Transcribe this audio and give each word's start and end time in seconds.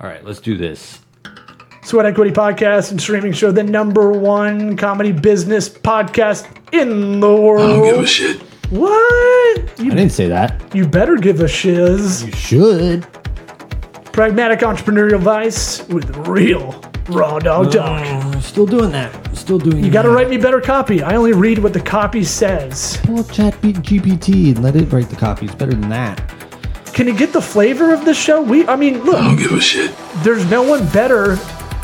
All 0.00 0.08
right, 0.08 0.24
let's 0.24 0.38
do 0.38 0.56
this. 0.56 1.00
Sweat 1.82 2.06
Equity 2.06 2.30
Podcast 2.30 2.92
and 2.92 3.00
streaming 3.00 3.32
show, 3.32 3.50
the 3.50 3.64
number 3.64 4.12
one 4.12 4.76
comedy 4.76 5.10
business 5.10 5.68
podcast 5.68 6.46
in 6.72 7.18
the 7.18 7.34
world. 7.34 7.62
I 7.68 7.76
don't 7.76 7.84
give 7.84 8.04
a 8.04 8.06
shit. 8.06 8.40
What? 8.70 8.90
I 8.90 9.64
didn't 9.76 10.10
say 10.10 10.28
that. 10.28 10.72
you 10.72 10.86
better 10.86 11.16
give 11.16 11.40
a 11.40 11.48
shiz. 11.48 12.22
You 12.22 12.32
should. 12.32 13.06
Pragmatic 14.12 14.60
entrepreneurial 14.60 15.16
advice 15.16 15.86
with 15.88 16.14
real 16.28 16.80
raw 17.08 17.40
dog 17.40 17.72
talk. 17.72 18.02
Uh, 18.02 18.40
still 18.40 18.66
doing 18.66 18.92
that. 18.92 19.36
Still 19.36 19.58
doing. 19.58 19.80
That. 19.80 19.86
You 19.86 19.92
gotta 19.92 20.10
write 20.10 20.28
me 20.28 20.36
better 20.36 20.60
copy. 20.60 21.02
I 21.02 21.16
only 21.16 21.32
read 21.32 21.58
what 21.58 21.72
the 21.72 21.80
copy 21.80 22.22
says. 22.22 22.98
Pull 23.02 23.20
up 23.20 23.30
Chat 23.32 23.54
GPT 23.62 24.54
and 24.54 24.62
let 24.62 24.76
it 24.76 24.92
write 24.92 25.08
the 25.08 25.16
copy. 25.16 25.46
It's 25.46 25.54
better 25.54 25.72
than 25.72 25.88
that. 25.88 26.37
Can 26.98 27.06
you 27.06 27.14
get 27.14 27.32
the 27.32 27.40
flavor 27.40 27.94
of 27.94 28.04
this 28.04 28.18
show? 28.18 28.42
We, 28.42 28.66
I 28.66 28.74
mean, 28.74 29.04
look, 29.04 29.14
I 29.14 29.28
don't 29.28 29.36
give 29.36 29.52
a 29.52 29.60
shit. 29.60 29.94
there's 30.24 30.44
no 30.50 30.64
one 30.64 30.84
better 30.88 31.34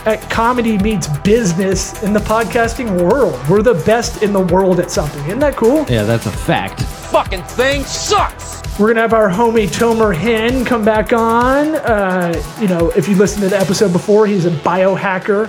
at 0.07 0.29
comedy 0.29 0.77
meets 0.77 1.07
business 1.19 2.02
in 2.02 2.12
the 2.12 2.19
podcasting 2.19 3.01
world. 3.01 3.41
We're 3.48 3.62
the 3.62 3.80
best 3.87 4.24
in 4.24 4.33
the 4.33 4.41
world 4.41 4.80
at 4.80 4.91
something. 4.91 5.24
Isn't 5.27 5.38
that 5.38 5.55
cool? 5.55 5.87
Yeah, 5.88 6.02
that's 6.02 6.27
a 6.27 6.33
fact. 6.33 6.83
fucking 6.83 7.45
thing 7.45 7.85
sucks. 7.85 8.61
We're 8.77 8.88
gonna 8.88 9.02
have 9.02 9.12
our 9.12 9.29
homie 9.29 9.69
Tomer 9.69 10.12
Hen 10.12 10.65
come 10.65 10.85
back 10.85 11.12
on. 11.12 11.77
Uh, 11.77 12.35
you 12.60 12.66
know, 12.66 12.91
if 12.96 13.09
you 13.09 13.15
listened 13.15 13.45
to 13.45 13.49
the 13.49 13.57
episode 13.57 13.93
before, 13.93 14.27
he's 14.27 14.46
a 14.46 14.51
biohacker, 14.51 15.49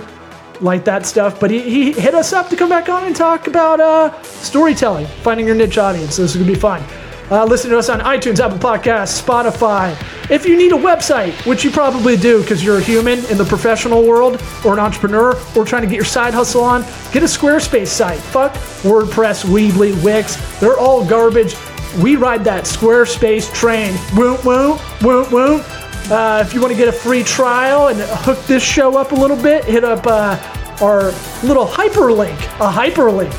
like 0.60 0.84
that 0.84 1.06
stuff. 1.06 1.40
But 1.40 1.50
he, 1.50 1.62
he 1.62 1.92
hit 1.92 2.14
us 2.14 2.32
up 2.32 2.48
to 2.50 2.56
come 2.56 2.68
back 2.68 2.88
on 2.88 3.02
and 3.02 3.16
talk 3.16 3.48
about 3.48 3.80
uh, 3.80 4.22
storytelling, 4.22 5.08
finding 5.22 5.44
your 5.44 5.56
niche 5.56 5.76
audience. 5.76 6.14
So 6.14 6.22
this 6.22 6.36
is 6.36 6.40
gonna 6.40 6.54
be 6.54 6.56
fun. 6.56 6.84
Uh, 7.28 7.44
listen 7.44 7.70
to 7.70 7.78
us 7.78 7.88
on 7.88 7.98
iTunes, 8.00 8.38
Apple 8.38 8.58
Podcasts, 8.58 9.20
Spotify. 9.20 9.90
If 10.30 10.46
you 10.46 10.56
need 10.56 10.70
a 10.72 10.76
website, 10.76 11.32
which 11.44 11.64
you 11.64 11.70
probably 11.72 12.16
do 12.16 12.40
because 12.40 12.62
you're 12.64 12.78
a 12.78 12.82
human 12.82 13.24
in 13.26 13.36
the 13.36 13.44
professional 13.44 14.04
world 14.06 14.40
or 14.64 14.74
an 14.74 14.78
entrepreneur 14.78 15.36
or 15.56 15.64
trying 15.64 15.82
to 15.82 15.88
get 15.88 15.96
your 15.96 16.04
side 16.04 16.34
hustle 16.34 16.62
on, 16.62 16.82
get 17.12 17.22
a 17.24 17.26
Squarespace 17.26 17.88
site. 17.88 18.18
Fuck 18.20 18.52
WordPress, 18.82 19.44
Weebly, 19.44 20.00
Wix. 20.04 20.36
They're 20.60 20.78
all 20.78 21.04
garbage. 21.04 21.56
We 22.00 22.14
ride 22.14 22.44
that 22.44 22.64
Squarespace 22.64 23.52
train. 23.52 23.96
Woo, 24.16 24.36
woo, 24.44 24.78
woo, 25.02 25.28
woo. 25.30 25.60
Uh, 26.08 26.44
if 26.46 26.54
you 26.54 26.60
want 26.60 26.72
to 26.72 26.78
get 26.78 26.86
a 26.86 26.92
free 26.92 27.24
trial 27.24 27.88
and 27.88 27.98
hook 28.00 28.38
this 28.46 28.62
show 28.62 28.96
up 28.96 29.10
a 29.10 29.16
little 29.16 29.36
bit, 29.36 29.64
hit 29.64 29.82
up 29.82 30.06
uh, 30.06 30.38
our 30.80 31.06
little 31.42 31.66
hyperlink, 31.66 32.36
a 32.60 32.70
hyperlink 32.70 33.34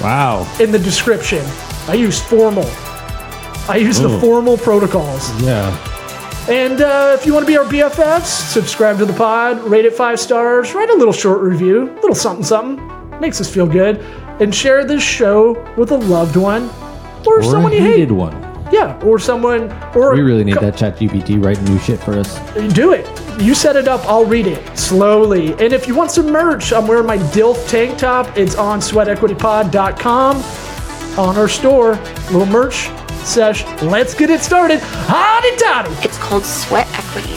Wow. 0.00 0.46
in 0.60 0.70
the 0.70 0.78
description. 0.78 1.44
I 1.88 1.94
use 1.94 2.20
formal. 2.22 2.70
I 3.68 3.76
use 3.76 3.98
the 3.98 4.08
Ooh. 4.08 4.20
formal 4.20 4.56
protocols. 4.58 5.30
Yeah. 5.42 5.70
And 6.48 6.82
uh, 6.82 7.16
if 7.18 7.24
you 7.24 7.32
want 7.32 7.46
to 7.46 7.50
be 7.50 7.56
our 7.56 7.64
BFFs, 7.64 8.24
subscribe 8.26 8.98
to 8.98 9.06
the 9.06 9.14
pod, 9.14 9.60
rate 9.62 9.86
it 9.86 9.94
five 9.94 10.20
stars, 10.20 10.74
write 10.74 10.90
a 10.90 10.94
little 10.94 11.12
short 11.12 11.40
review, 11.40 11.90
a 11.90 11.94
little 11.94 12.14
something 12.14 12.44
something, 12.44 13.18
makes 13.20 13.40
us 13.40 13.52
feel 13.52 13.66
good, 13.66 13.98
and 14.40 14.54
share 14.54 14.84
this 14.84 15.02
show 15.02 15.54
with 15.78 15.90
a 15.92 15.96
loved 15.96 16.36
one 16.36 16.68
or, 17.26 17.38
Or 17.38 17.42
someone 17.42 17.72
you 17.72 17.78
hate. 17.80 17.92
hated 17.92 18.12
one. 18.12 18.34
Yeah, 18.70 19.00
or 19.04 19.18
someone, 19.18 19.72
or 19.94 20.12
We 20.14 20.20
really 20.20 20.44
need 20.44 20.56
that 20.56 20.76
Chat 20.76 20.98
GPT 20.98 21.42
writing 21.42 21.64
new 21.64 21.78
shit 21.78 22.00
for 22.00 22.18
us. 22.18 22.38
do 22.74 22.92
it. 22.92 23.06
You 23.40 23.54
set 23.54 23.76
it 23.76 23.88
up, 23.88 24.04
I'll 24.06 24.24
read 24.26 24.46
it 24.46 24.76
slowly. 24.76 25.52
And 25.54 25.72
if 25.72 25.86
you 25.88 25.94
want 25.94 26.10
some 26.10 26.30
merch, 26.30 26.72
I'm 26.72 26.86
wearing 26.86 27.06
my 27.06 27.16
DILF 27.18 27.68
tank 27.68 27.96
top. 27.98 28.36
It's 28.36 28.54
on 28.56 28.80
sweatequitypod.com 28.80 30.36
on 31.18 31.36
our 31.38 31.48
store. 31.48 31.92
Little 32.30 32.46
merch 32.46 32.88
sesh. 33.24 33.64
Let's 33.82 34.14
get 34.14 34.30
it 34.30 34.40
started. 34.40 34.80
Hotty 34.80 35.56
toddy. 35.58 35.90
It's 36.06 36.18
called 36.18 36.44
sweat 36.44 36.86
equity. 36.92 37.34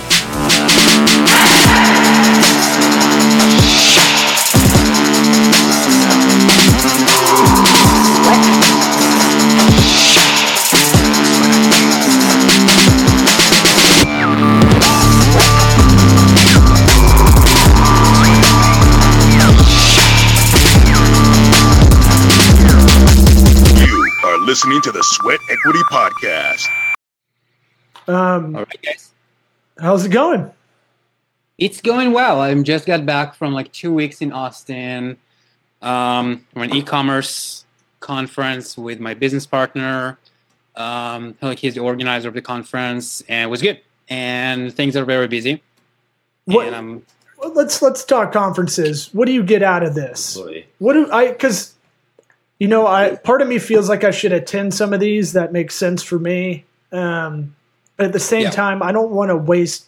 You 8.27 8.56
listening 24.57 24.81
to 24.81 24.91
the 24.91 25.03
Sweat 25.03 25.39
Equity 25.51 25.81
Podcast. 25.91 26.65
Um, 28.07 28.55
All 28.55 28.63
right, 28.63 28.81
guys. 28.81 29.13
how's 29.79 30.03
it 30.03 30.09
going? 30.09 30.49
It's 31.59 31.79
going 31.79 32.11
well. 32.11 32.41
I 32.41 32.59
just 32.63 32.87
got 32.87 33.05
back 33.05 33.35
from 33.35 33.53
like 33.53 33.71
two 33.71 33.93
weeks 33.93 34.19
in 34.19 34.31
Austin 34.31 35.17
um, 35.83 36.43
for 36.55 36.63
an 36.63 36.73
e-commerce 36.73 37.65
conference 37.99 38.75
with 38.75 38.99
my 38.99 39.13
business 39.13 39.45
partner. 39.45 40.17
Um, 40.75 41.37
like 41.39 41.59
he's 41.59 41.75
the 41.75 41.81
organizer 41.81 42.27
of 42.27 42.33
the 42.33 42.41
conference, 42.41 43.21
and 43.29 43.43
it 43.43 43.51
was 43.51 43.61
good. 43.61 43.79
And 44.09 44.73
things 44.73 44.95
are 44.95 45.05
very 45.05 45.27
busy. 45.27 45.61
What, 46.45 46.65
And 46.65 46.75
I'm 46.75 47.05
let's 47.53 47.79
let's 47.83 48.03
talk 48.03 48.31
conferences. 48.31 49.13
What 49.13 49.27
do 49.27 49.33
you 49.33 49.43
get 49.43 49.61
out 49.61 49.83
of 49.83 49.93
this? 49.93 50.35
What 50.79 50.93
do 50.93 51.11
I? 51.11 51.27
Because 51.27 51.75
you 52.59 52.67
know, 52.67 52.87
I 52.87 53.15
part 53.15 53.41
of 53.41 53.47
me 53.47 53.59
feels 53.59 53.87
like 53.89 54.03
I 54.03 54.11
should 54.11 54.31
attend 54.33 54.73
some 54.73 54.93
of 54.93 54.99
these. 54.99 55.33
That 55.33 55.51
makes 55.53 55.75
sense 55.75 56.01
for 56.03 56.17
me. 56.19 56.65
Um, 56.91 57.55
but 57.97 58.07
at 58.07 58.13
the 58.13 58.19
same 58.19 58.43
Yeah. 58.43 58.49
time, 58.51 58.81
I 58.83 58.91
don't 58.91 59.11
want 59.11 59.29
to 59.29 59.35
waste 59.35 59.85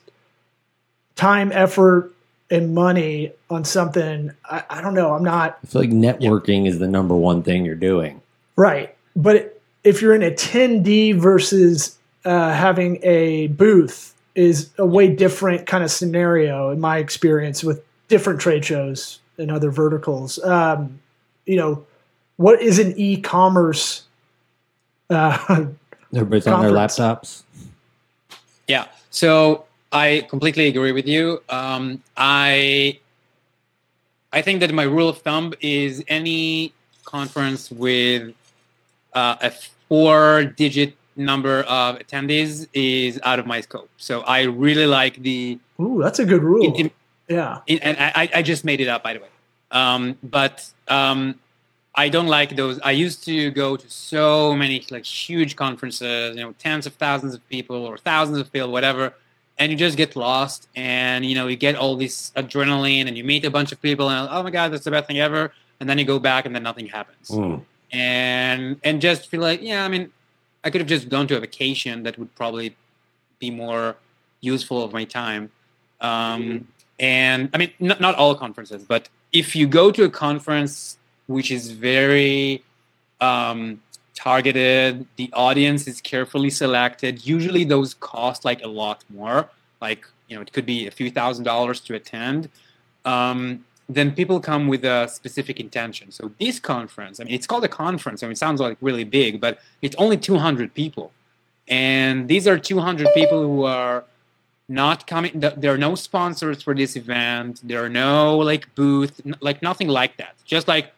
time, 1.16 1.52
effort, 1.53 2.12
and 2.50 2.74
money 2.74 3.31
on 3.50 3.63
something. 3.63 4.31
I, 4.50 4.63
I 4.69 4.81
don't 4.81 4.94
know. 4.94 5.13
I'm 5.13 5.24
not 5.24 5.59
I 5.63 5.68
feel 5.68 5.81
like 5.81 5.91
networking 5.91 6.68
is 6.68 6.80
the 6.80 6.88
number 6.88 7.16
one 7.16 7.44
thing 7.44 7.66
you're 7.66 7.75
doing. 7.75 8.22
right. 8.56 8.96
But 9.16 9.59
if 9.84 10.01
you're 10.01 10.13
an 10.13 10.22
attendee 10.22 11.13
versus 11.16 11.97
uh, 12.25 12.53
having 12.53 13.00
a 13.03 13.47
booth, 13.47 14.13
is 14.36 14.69
a 14.78 14.86
way 14.86 15.13
different 15.13 15.66
kind 15.68 15.84
of 15.84 15.91
scenario 15.91 16.69
in 16.69 16.80
my 16.80 16.97
experience 17.00 17.62
with 17.63 17.84
different 18.07 18.40
trade 18.40 18.63
shows 18.63 19.19
and 19.38 19.51
other 19.51 19.69
verticals. 19.72 20.41
Um, 20.44 21.00
you 21.46 21.57
know, 21.57 21.86
what 22.39 22.61
is 22.61 22.79
an 22.79 22.94
e-commerce? 22.95 24.03
Uh, 25.09 25.38
Everybody's 26.16 26.47
on 26.47 26.61
their 26.61 26.72
Conference. 26.73 26.97
laptops. 26.97 27.44
Yeah. 28.66 28.85
So 29.09 29.66
I 29.91 30.25
completely 30.29 30.67
agree 30.67 30.94
with 30.94 31.05
you. 31.05 31.44
Um, 31.50 32.01
I 32.16 32.97
I 34.31 34.41
think 34.41 34.61
that 34.61 34.72
my 34.73 34.83
rule 34.83 35.09
of 35.09 35.17
thumb 35.17 35.53
is 35.59 36.01
any 36.07 36.72
conference 37.03 37.69
with 37.72 38.33
uh, 39.13 39.35
a 39.41 39.51
four-digit 39.89 40.95
number 41.17 41.63
of 41.63 42.00
attendees 42.00 42.67
is 42.73 43.19
out 43.23 43.39
of 43.39 43.45
my 43.47 43.59
scope. 43.59 43.89
So 43.97 44.21
I 44.21 44.44
really 44.44 44.85
like 44.85 45.16
the 45.21 45.59
ooh, 45.81 46.00
that's 46.01 46.19
a 46.19 46.25
good 46.25 46.44
rule. 46.44 46.63
in- 46.63 46.75
in- 46.85 46.91
yeah. 47.27 47.59
in- 47.67 47.79
and 47.79 47.97
I, 48.00 48.29
I 48.35 48.41
just 48.44 48.63
made 48.63 48.79
it 48.79 48.88
up 48.88 49.03
by 49.03 49.13
the 49.13 49.19
way 49.19 49.27
um, 49.71 50.17
but 50.23 50.66
um, 50.88 51.35
i 52.06 52.08
don't 52.16 52.32
like 52.40 52.56
those. 52.56 52.80
I 52.92 52.94
used 53.06 53.20
to 53.26 53.52
go 53.52 53.76
to 53.76 53.88
so 53.90 54.56
many 54.56 54.78
like 54.96 55.06
huge 55.06 55.52
conferences 55.64 56.36
you 56.38 56.44
know 56.44 56.54
tens 56.66 56.86
of 56.90 56.94
thousands 57.06 57.34
of 57.38 57.42
people 57.50 57.80
or 57.90 57.98
thousands 57.98 58.38
of 58.44 58.46
people 58.54 58.72
whatever 58.72 59.14
and 59.60 59.66
you 59.72 59.78
just 59.78 59.98
get 60.04 60.16
lost 60.16 60.62
and 60.76 61.26
you 61.30 61.36
know 61.38 61.48
you 61.52 61.58
get 61.68 61.76
all 61.82 61.96
this 62.06 62.16
adrenaline 62.42 63.06
and 63.08 63.18
you 63.18 63.24
meet 63.34 63.44
a 63.52 63.54
bunch 63.58 63.72
of 63.74 63.82
people 63.88 64.10
and 64.10 64.30
oh 64.32 64.42
my 64.48 64.52
god 64.58 64.68
that's 64.72 64.86
the 64.90 64.96
best 64.96 65.08
thing 65.08 65.20
ever 65.20 65.44
and 65.80 65.86
then 65.90 65.98
you 66.02 66.06
go 66.14 66.20
back 66.20 66.46
and 66.46 66.54
then 66.56 66.64
nothing 66.64 66.88
happens. 66.98 67.28
Mm. 67.30 67.64
and 67.92 68.62
and 68.88 69.02
just 69.02 69.22
feel 69.30 69.42
like 69.50 69.60
yeah 69.62 69.84
i 69.88 69.90
mean 69.94 70.06
i 70.64 70.70
could 70.70 70.81
have 70.84 70.92
just 70.96 71.10
gone 71.10 71.28
to 71.31 71.36
a 71.40 71.42
vacation 71.48 72.04
that 72.04 72.18
would 72.20 72.34
probably 72.42 72.68
be 73.40 73.50
more 73.66 73.96
useful 74.42 74.84
of 74.86 74.92
my 74.94 75.06
time. 75.06 75.44
Um, 76.02 76.68
and 77.00 77.50
i 77.54 77.57
mean 77.57 77.72
not, 77.90 78.00
not 78.06 78.13
all 78.16 78.34
conferences 78.36 78.81
but 78.94 79.04
if 79.42 79.48
you 79.57 79.66
go 79.68 79.92
to 79.92 80.04
a 80.06 80.10
conference 80.10 80.99
which 81.30 81.50
is 81.52 81.72
very 81.72 82.64
um, 83.22 83.81
targeted 84.16 85.06
the 85.16 85.30
audience 85.34 85.88
is 85.88 86.02
carefully 86.02 86.50
selected 86.50 87.26
usually 87.26 87.64
those 87.64 87.94
cost 87.94 88.44
like 88.44 88.62
a 88.64 88.68
lot 88.68 89.04
more 89.10 89.50
like 89.81 90.02
you 90.28 90.36
know 90.36 90.42
it 90.42 90.52
could 90.52 90.66
be 90.66 90.88
a 90.88 90.92
few 90.92 91.10
thousand 91.10 91.44
dollars 91.44 91.80
to 91.80 91.96
attend 91.96 92.50
um, 93.06 93.64
then 93.90 94.14
people 94.14 94.40
come 94.40 94.68
with 94.68 94.86
a 94.86 95.08
specific 95.08 95.60
intention. 95.60 96.12
So 96.12 96.31
this 96.40 96.60
conference, 96.60 97.20
I 97.20 97.24
mean, 97.24 97.34
it's 97.34 97.48
called 97.48 97.64
a 97.64 97.70
conference. 97.70 98.22
I 98.22 98.28
mean, 98.28 98.34
it 98.34 98.38
sounds 98.38 98.62
like 98.62 98.78
really 98.81 99.04
big, 99.04 99.42
but 99.42 99.60
it's 99.81 99.96
only 99.96 100.16
200 100.16 100.74
people, 100.76 101.12
and 101.68 102.28
these 102.28 102.48
are 102.48 102.58
200 102.60 103.08
people 103.16 103.42
who 103.42 103.64
are 103.64 104.04
not 104.68 105.08
coming. 105.08 105.31
There 105.40 105.74
are 105.74 105.78
no 105.78 105.96
sponsors 105.96 106.62
for 106.62 106.76
this 106.76 106.96
event. 106.96 107.62
There 107.64 107.84
are 107.84 107.90
no 107.90 108.38
like 108.38 108.74
booth, 108.76 109.20
like 109.42 109.64
nothing 109.64 109.88
like 109.88 110.18
that. 110.18 110.36
Just 110.46 110.68
like 110.68 110.94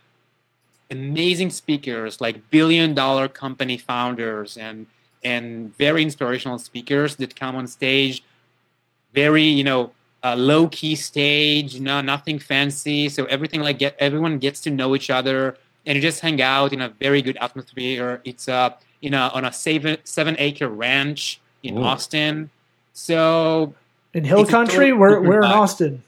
amazing 0.91 1.49
speakers, 1.49 2.21
like 2.21 2.49
billion 2.49 2.93
dollar 2.93 3.27
company 3.27 3.77
founders, 3.77 4.57
and 4.57 4.87
and 5.23 5.75
very 5.77 6.01
inspirational 6.01 6.59
speakers 6.59 7.15
that 7.17 7.35
come 7.35 7.55
on 7.55 7.67
stage 7.67 8.23
very 9.13 9.43
you 9.43 9.63
know 9.63 9.91
a 10.23 10.35
low 10.35 10.67
key 10.67 10.95
stage, 10.95 11.79
no 11.79 12.01
nothing 12.01 12.39
fancy. 12.39 13.09
So 13.09 13.25
everything 13.25 13.61
like 13.61 13.79
get 13.79 13.95
everyone 13.99 14.37
gets 14.39 14.61
to 14.61 14.69
know 14.69 14.95
each 14.95 15.09
other, 15.09 15.57
and 15.85 15.95
you 15.95 16.01
just 16.01 16.19
hang 16.19 16.41
out 16.41 16.73
in 16.73 16.81
a 16.81 16.89
very 16.89 17.21
good 17.21 17.37
atmosphere. 17.37 18.21
It's 18.23 18.47
uh 18.47 18.71
in 19.01 19.13
a 19.13 19.31
on 19.33 19.45
a 19.45 19.51
seven 19.51 19.97
seven 20.03 20.35
acre 20.37 20.67
ranch 20.67 21.39
in 21.63 21.77
Ooh. 21.77 21.83
Austin. 21.83 22.49
So 22.93 23.73
In 24.13 24.23
Hill 24.25 24.41
It's 24.41 24.49
a 24.49 24.51
Country, 24.51 24.93
we're, 24.93 25.21
we're 25.21 25.39
in. 25.39 25.45
Austin. 25.45 26.03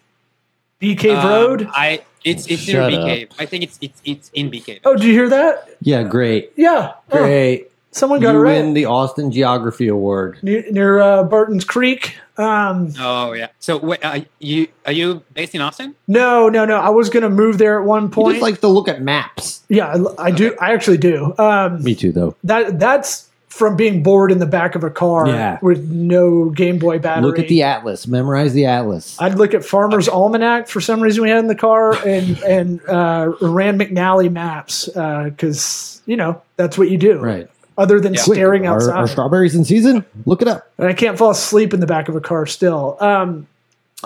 Bee 0.84 0.96
Cave 0.96 1.18
um, 1.18 1.30
Road. 1.30 1.68
I 1.72 2.04
it's 2.26 2.46
it's 2.48 2.68
near 2.68 2.78
Shut 2.82 2.90
Bee 2.92 2.98
up. 2.98 3.06
Cave. 3.08 3.30
I 3.40 3.46
think 3.46 3.64
it's 3.64 3.78
it's 3.82 4.02
it's 4.04 4.32
in 4.34 4.50
Bee 4.50 4.60
Cave. 4.60 4.82
Oh, 4.84 4.96
did 4.96 5.06
you 5.06 5.14
hear 5.14 5.30
that? 5.30 5.78
Yeah, 5.82 6.04
great. 6.04 6.52
Yeah. 6.58 6.94
Oh, 7.12 7.18
Great. 7.20 7.72
someone 7.92 8.20
got 8.20 8.34
you 8.34 8.40
it 8.40 8.42
right. 8.42 8.62
win 8.62 8.74
the 8.74 8.86
Austin 8.86 9.32
Geography 9.32 9.88
Award. 9.88 10.40
near, 10.44 10.64
near 10.72 11.00
uh, 11.00 11.24
Burton's 11.24 11.64
Creek. 11.64 12.18
Um, 12.38 12.92
Oh 13.00 13.32
yeah. 13.34 13.48
So 13.60 13.78
wait, 13.78 14.04
uh, 14.04 14.22
you 14.40 14.68
are 14.86 14.92
you 14.92 15.22
based 15.34 15.56
in 15.56 15.62
Austin? 15.62 15.96
no, 16.08 16.50
no, 16.50 16.66
no. 16.66 16.78
I 16.78 16.90
was 16.90 17.10
going 17.10 17.24
to 17.24 17.30
move 17.30 17.58
there 17.60 17.80
at 17.80 17.86
one 17.86 18.08
He 18.08 18.10
point. 18.10 18.34
just 18.36 18.42
likes 18.44 18.60
to 18.60 18.68
look 18.68 18.88
at 18.90 19.02
maps. 19.02 19.64
yeah, 19.70 19.96
I, 20.18 20.26
I 20.28 20.32
do. 20.32 20.56
I 20.60 20.74
actually 20.74 20.98
do. 20.98 21.34
Um, 21.38 21.82
Me 21.84 21.96
too, 21.96 22.12
though. 22.12 22.36
that 22.44 22.78
that's 22.80 23.30
from 23.54 23.76
being 23.76 24.02
bored 24.02 24.32
in 24.32 24.40
the 24.40 24.48
back 24.48 24.74
of 24.74 24.84
a 24.84 24.90
car 24.90 25.28
Yeah. 25.28 25.60
with 25.62 25.88
no 25.90 26.50
Game 26.50 26.80
Boy 26.80 26.98
battery. 26.98 27.24
Look 27.24 27.38
at 27.38 27.48
the 27.48 27.62
atlas. 27.62 28.08
Memorize 28.08 28.54
the 28.54 28.66
atlas. 28.66 29.16
I'd 29.22 29.36
look 29.36 29.54
at 29.54 29.64
Farmer's 29.64 30.10
Almanac 30.10 30.68
for 30.68 30.82
some 30.82 31.02
reason 31.02 31.22
we 31.22 31.30
had 31.30 31.38
in 31.38 31.48
the 31.48 31.54
car, 31.56 31.94
and 32.06 32.38
and 32.44 32.82
uh, 32.90 33.32
Rand 33.42 33.80
McNally 33.80 34.32
maps 34.32 34.88
because 34.88 36.02
you 36.08 36.18
know 36.18 36.42
that's 36.58 36.78
what 36.80 36.90
you 36.90 36.98
do. 36.98 37.20
right. 37.20 37.48
Other 37.78 38.00
than 38.00 38.14
Yeah. 38.16 38.22
staring 38.22 38.66
Are, 38.68 38.76
outside. 38.76 38.96
are 38.96 39.08
strawberries 39.08 39.56
in 39.56 39.66
season? 39.66 40.04
Look 40.26 40.42
it 40.42 40.48
up. 40.48 40.68
and 40.78 40.88
I 40.88 40.94
can't 40.94 41.18
fall 41.18 41.30
asleep 41.32 41.74
in 41.76 41.80
the 41.80 41.88
back 41.88 42.08
of 42.10 42.16
a 42.16 42.22
car 42.22 42.46
still. 42.48 42.98
Um, 43.00 43.48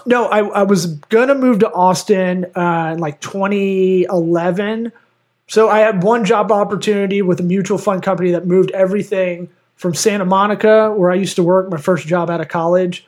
no, 0.06 0.26
I, 0.28 0.40
I 0.40 0.64
was 0.64 0.86
gonna 0.88 1.36
move 1.36 1.60
to 1.60 1.72
Austin 1.72 2.46
uh, 2.56 2.92
in 2.94 3.00
like 3.00 3.20
2011. 3.22 4.92
So 5.48 5.70
I 5.70 5.80
had 5.80 6.04
one 6.04 6.26
job 6.26 6.52
opportunity 6.52 7.22
with 7.22 7.40
a 7.40 7.44
mutual 7.44 7.78
fund 7.78 8.04
company 8.04 8.32
that 8.32 8.46
moved 8.46 8.72
everything 8.72 9.50
from 9.76 9.94
Santa 9.94 10.26
Monica, 10.26 10.92
where 10.92 11.12
I 11.12 11.16
used 11.16 11.36
to 11.38 11.44
work, 11.44 11.70
my 11.70 11.78
first 11.78 12.06
job 12.08 12.30
out 12.30 12.42
of 12.42 12.48
college. 12.50 13.06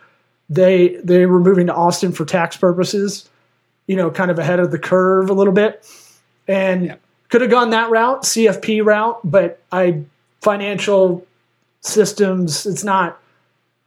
They 0.49 0.97
they 1.03 1.25
were 1.25 1.39
moving 1.39 1.67
to 1.67 1.73
Austin 1.75 2.11
for 2.11 2.25
tax 2.25 2.55
purposes, 2.57 3.27
you 3.87 3.95
know, 3.95 4.09
kind 4.09 4.31
of 4.31 4.39
ahead 4.39 4.59
of 4.59 4.71
the 4.71 4.79
curve 4.79 5.29
a 5.29 5.33
little 5.33 5.53
bit, 5.53 5.85
and 6.47 6.85
Yeah. 6.85 6.95
could 7.29 7.41
have 7.41 7.51
gone 7.51 7.69
that 7.71 7.89
route, 7.91 8.23
CFP 8.23 8.81
route, 8.83 9.19
but 9.23 9.59
I 9.71 10.01
financial 10.41 11.25
systems. 11.81 12.65
It's 12.65 12.83
not 12.83 13.19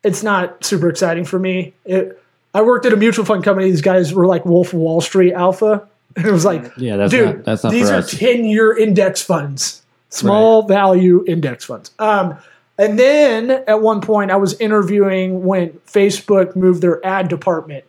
it's 0.04 0.22
not 0.22 0.64
super 0.64 0.88
exciting 0.88 1.24
for 1.24 1.38
me. 1.38 1.74
It, 1.84 2.20
I 2.54 2.62
worked 2.62 2.84
at 2.86 2.92
a 2.92 2.96
mutual 2.96 3.24
fund 3.24 3.44
company. 3.44 3.70
These 3.70 3.82
guys 3.82 4.12
were 4.12 4.26
like 4.26 4.44
Wolf 4.44 4.68
of 4.72 4.80
Wall 4.80 5.00
Street 5.00 5.32
Alpha, 5.32 5.88
and 6.16 6.26
it 6.26 6.32
was 6.32 6.44
like, 6.44 6.72
Yeah, 6.76 6.96
that's 6.96 7.10
dude, 7.10 7.36
not 7.36 7.44
that's 7.44 7.64
not 7.64 7.72
these 7.72 7.90
are 7.90 8.02
ten 8.02 8.44
year 8.44 8.76
index 8.76 9.22
funds, 9.22 9.82
small 10.08 10.66
value 10.66 11.24
index 11.26 11.64
funds. 11.64 11.90
Um, 11.98 12.36
and 12.78 12.98
then 12.98 13.50
at 13.50 13.80
one 13.82 14.00
point, 14.00 14.30
I 14.30 14.36
was 14.36 14.58
interviewing 14.60 15.44
when 15.44 15.70
Facebook 15.86 16.56
moved 16.56 16.82
their 16.82 17.04
ad 17.06 17.28
department 17.28 17.84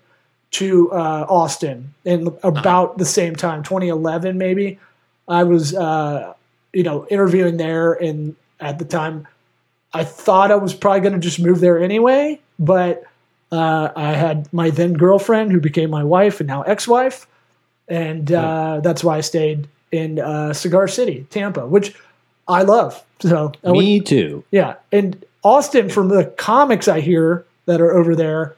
to 0.51 0.91
uh, 0.91 1.25
Austin, 1.29 1.93
and 2.05 2.29
about 2.43 2.97
the 2.97 3.05
same 3.05 3.35
time, 3.35 3.63
2011 3.63 4.37
maybe. 4.37 4.79
I 5.27 5.45
was, 5.45 5.73
uh, 5.73 6.33
you 6.73 6.83
know, 6.83 7.07
interviewing 7.07 7.57
there, 7.57 7.93
and 7.93 8.35
at 8.59 8.77
the 8.77 8.85
time, 8.85 9.27
I 9.93 10.03
thought 10.03 10.51
I 10.51 10.55
was 10.55 10.73
probably 10.73 11.01
going 11.01 11.13
to 11.13 11.19
just 11.19 11.39
move 11.39 11.59
there 11.59 11.81
anyway, 11.81 12.39
but 12.59 13.03
uh, 13.51 13.89
I 13.95 14.13
had 14.13 14.51
my 14.51 14.69
then 14.69 14.93
girlfriend 14.93 15.51
who 15.51 15.59
became 15.59 15.89
my 15.89 16.03
wife 16.03 16.39
and 16.39 16.47
now 16.47 16.63
ex-wife, 16.63 17.27
and 17.87 18.31
uh, 18.31 18.79
that's 18.83 19.03
why 19.03 19.17
I 19.17 19.21
stayed 19.21 19.67
in 19.91 20.19
uh, 20.19 20.53
Cigar 20.53 20.87
City, 20.87 21.27
Tampa, 21.29 21.65
which 21.67 21.95
I 22.47 22.63
love. 22.63 23.03
So 23.19 23.51
I 23.63 23.71
would- 23.71 23.79
Me 23.79 23.99
too. 23.99 24.43
yeah, 24.51 24.75
and 24.91 25.23
Austin, 25.43 25.89
from 25.89 26.09
the 26.09 26.25
comics 26.37 26.87
I 26.87 26.99
hear 27.01 27.45
that 27.65 27.79
are 27.81 27.91
over 27.91 28.15
there, 28.15 28.55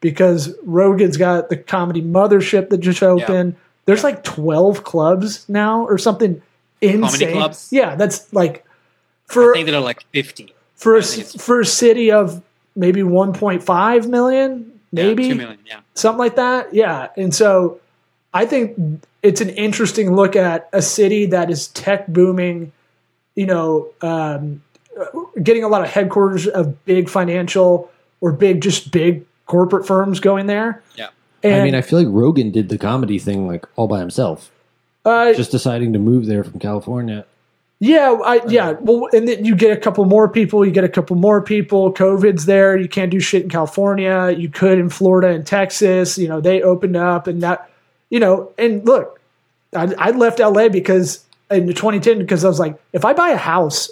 because 0.00 0.54
Rogan's 0.62 1.16
got 1.16 1.48
the 1.48 1.56
comedy 1.56 2.02
mothership 2.02 2.68
that 2.70 2.78
just 2.78 3.02
opened. 3.02 3.56
There's 3.86 4.04
like 4.04 4.22
12 4.22 4.84
clubs 4.84 5.48
now 5.48 5.84
or 5.86 5.98
something 5.98 6.40
insane. 6.80 7.32
clubs? 7.32 7.68
Yeah, 7.72 7.94
that's 7.96 8.32
like 8.32 8.64
I 9.30 9.32
for 9.32 9.54
think 9.54 9.66
there 9.66 9.76
are 9.76 9.80
like 9.82 10.04
fifty. 10.12 10.54
for 10.76 10.94
a, 10.94 10.98
I 10.98 11.02
think 11.02 11.20
it's- 11.26 11.44
for 11.44 11.60
a 11.60 11.66
city 11.66 12.10
of 12.12 12.40
maybe 12.76 13.02
1.5 13.02 14.08
million, 14.08 14.72
Yeah, 14.92 15.02
maybe 15.04 15.28
two 15.30 15.34
million. 15.34 15.58
Yeah. 15.66 15.80
something 15.94 16.18
like 16.18 16.36
that. 16.36 16.72
Yeah. 16.74 17.08
And 17.16 17.34
so 17.34 17.80
I 18.34 18.46
think 18.46 19.02
it's 19.22 19.40
an 19.40 19.50
interesting 19.50 20.14
look 20.14 20.36
at 20.36 20.68
a 20.72 20.82
city 20.82 21.26
that 21.26 21.50
is 21.50 21.68
tech 21.68 22.06
booming, 22.06 22.72
you 23.34 23.46
know, 23.46 23.88
um, 24.02 24.62
getting 25.42 25.64
a 25.64 25.68
lot 25.68 25.82
of 25.82 25.90
headquarters 25.90 26.46
of 26.46 26.84
big 26.84 27.08
financial 27.08 27.90
or 28.20 28.32
big, 28.32 28.60
just 28.60 28.90
big 28.90 29.24
corporate 29.46 29.86
firms 29.86 30.20
going 30.20 30.46
there. 30.46 30.82
Yeah. 30.96 31.08
And, 31.42 31.54
I 31.54 31.64
mean, 31.64 31.74
I 31.74 31.80
feel 31.80 32.00
like 32.00 32.08
Rogan 32.10 32.50
did 32.50 32.68
the 32.68 32.78
comedy 32.78 33.18
thing 33.18 33.46
like 33.46 33.64
all 33.76 33.86
by 33.86 34.00
himself, 34.00 34.50
uh, 35.04 35.32
just 35.34 35.52
deciding 35.52 35.92
to 35.92 35.98
move 35.98 36.26
there 36.26 36.44
from 36.44 36.58
California. 36.58 37.24
Yeah, 37.80 38.18
I, 38.24 38.40
yeah. 38.48 38.72
Well, 38.80 39.08
and 39.12 39.28
then 39.28 39.44
you 39.44 39.54
get 39.54 39.70
a 39.70 39.80
couple 39.80 40.04
more 40.04 40.28
people. 40.28 40.66
You 40.66 40.72
get 40.72 40.82
a 40.82 40.88
couple 40.88 41.14
more 41.14 41.40
people. 41.40 41.94
COVID's 41.94 42.44
there. 42.46 42.76
You 42.76 42.88
can't 42.88 43.08
do 43.08 43.20
shit 43.20 43.44
in 43.44 43.48
California. 43.48 44.34
You 44.36 44.48
could 44.48 44.80
in 44.80 44.90
Florida 44.90 45.28
and 45.28 45.46
Texas. 45.46 46.18
You 46.18 46.26
know, 46.26 46.40
they 46.40 46.60
opened 46.60 46.96
up 46.96 47.28
and 47.28 47.40
that, 47.42 47.70
you 48.10 48.20
know, 48.20 48.52
and 48.58 48.84
look, 48.86 49.20
I, 49.74 49.92
I 49.98 50.10
left 50.10 50.38
LA 50.38 50.68
because 50.68 51.24
in 51.50 51.66
2010 51.66 52.18
because 52.18 52.44
I 52.44 52.48
was 52.48 52.58
like, 52.58 52.78
if 52.92 53.04
I 53.04 53.12
buy 53.12 53.30
a 53.30 53.36
house, 53.36 53.90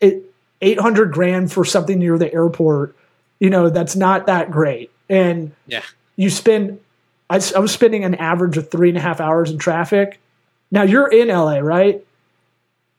it 0.00 0.22
800 0.60 1.12
grand 1.12 1.52
for 1.52 1.64
something 1.64 1.98
near 1.98 2.16
the 2.18 2.32
airport, 2.32 2.96
you 3.38 3.50
know, 3.50 3.68
that's 3.70 3.96
not 3.96 4.26
that 4.26 4.50
great. 4.50 4.90
And 5.10 5.52
Yeah. 5.66 5.82
you 6.16 6.30
spend, 6.30 6.80
I 7.30 7.36
was 7.58 7.72
spending 7.72 8.04
an 8.04 8.14
average 8.16 8.56
of 8.56 8.70
three 8.70 8.88
and 8.88 8.96
a 8.98 9.00
half 9.00 9.20
hours 9.20 9.50
in 9.50 9.58
traffic. 9.58 10.20
Now 10.70 10.82
you're 10.82 11.08
in 11.08 11.28
LA, 11.28 11.58
right? 11.58 12.04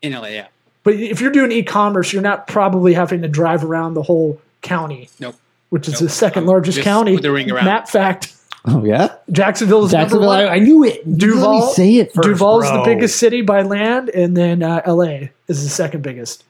In 0.02 0.14
LA, 0.14 0.28
yeah. 0.28 0.48
But 0.84 0.96
if 0.96 1.20
you're 1.20 1.32
doing 1.32 1.52
e-commerce, 1.52 2.14
you're 2.14 2.22
not 2.22 2.48
probably 2.48 2.94
having 2.94 3.24
to 3.24 3.28
drive 3.28 3.64
around 3.64 3.96
the 3.96 4.04
whole 4.04 4.40
county, 4.62 5.10
Nope. 5.20 5.36
which 5.70 5.88
is 5.88 5.96
Nope. 5.96 6.02
the 6.04 6.10
second 6.10 6.44
I'm 6.44 6.48
largest 6.48 6.82
county. 6.82 7.18
Map 7.20 7.88
fact: 7.90 8.34
Oh 8.68 8.84
yeah, 8.84 9.16
Jacksonville 9.32 9.86
is 9.86 9.92
Jacksonville. 9.92 10.28
number 10.30 10.44
I, 10.44 10.46
one. 10.46 10.54
I 10.54 10.60
knew 10.60 10.84
it. 10.84 11.06
You 11.06 11.16
Duval- 11.18 11.60
Let 11.60 11.66
me 11.68 11.74
say 11.74 11.96
it 11.98 12.14
first. 12.14 12.28
Duval's 12.28 12.64
the 12.66 12.82
biggest 12.86 13.18
city 13.20 13.42
by 13.42 13.62
land, 13.62 14.10
and 14.10 14.36
then 14.36 14.64
uh, 14.64 14.82
L.A. 14.86 15.32
is 15.48 15.64
the 15.64 15.70
second 15.70 16.02
biggest. 16.02 16.44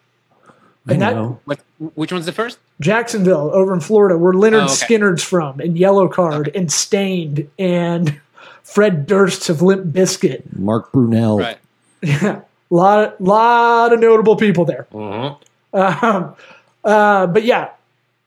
I 0.87 0.93
And 0.93 1.01
that 1.01 1.15
know. 1.15 1.39
What? 1.45 1.59
Which 1.95 2.11
one's 2.13 2.25
the 2.25 2.31
first? 2.31 2.57
Jacksonville 2.79 3.49
over 3.53 3.73
in 3.73 3.79
Florida, 3.79 4.17
where 4.17 4.33
Lynyrd 4.33 4.61
Oh, 4.61 4.63
okay. 4.65 4.95
Skynyrd's 4.95 5.23
from, 5.23 5.59
and 5.59 5.75
Yellowcard, 5.77 6.55
and 6.55 6.71
Staind, 6.71 7.49
and 7.59 8.19
Fred 8.63 9.07
Durst 9.07 9.49
of 9.49 9.61
Limp 9.61 9.93
Bizkit. 9.93 10.57
Mark 10.57 10.91
Brunell. 10.91 11.39
Right. 11.39 11.57
Yeah, 12.01 12.41
lot 12.69 13.19
lot 13.19 13.91
of 13.93 13.99
notable 13.99 14.35
people 14.35 14.63
there. 14.65 14.87
Um, 14.93 16.35
uh, 16.83 17.27
but 17.27 17.43
yeah, 17.43 17.71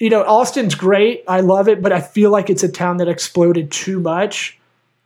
you 0.00 0.11
know, 0.11 0.23
Austin's 0.23 0.75
great. 0.75 1.25
I 1.28 1.40
love 1.40 1.69
it, 1.69 1.83
but 1.83 1.93
I 1.93 2.00
feel 2.00 2.31
like 2.31 2.50
it's 2.50 2.62
a 2.62 2.69
town 2.69 2.99
that 2.99 3.09
exploded 3.09 3.71
too 3.73 3.99
much, 4.00 4.59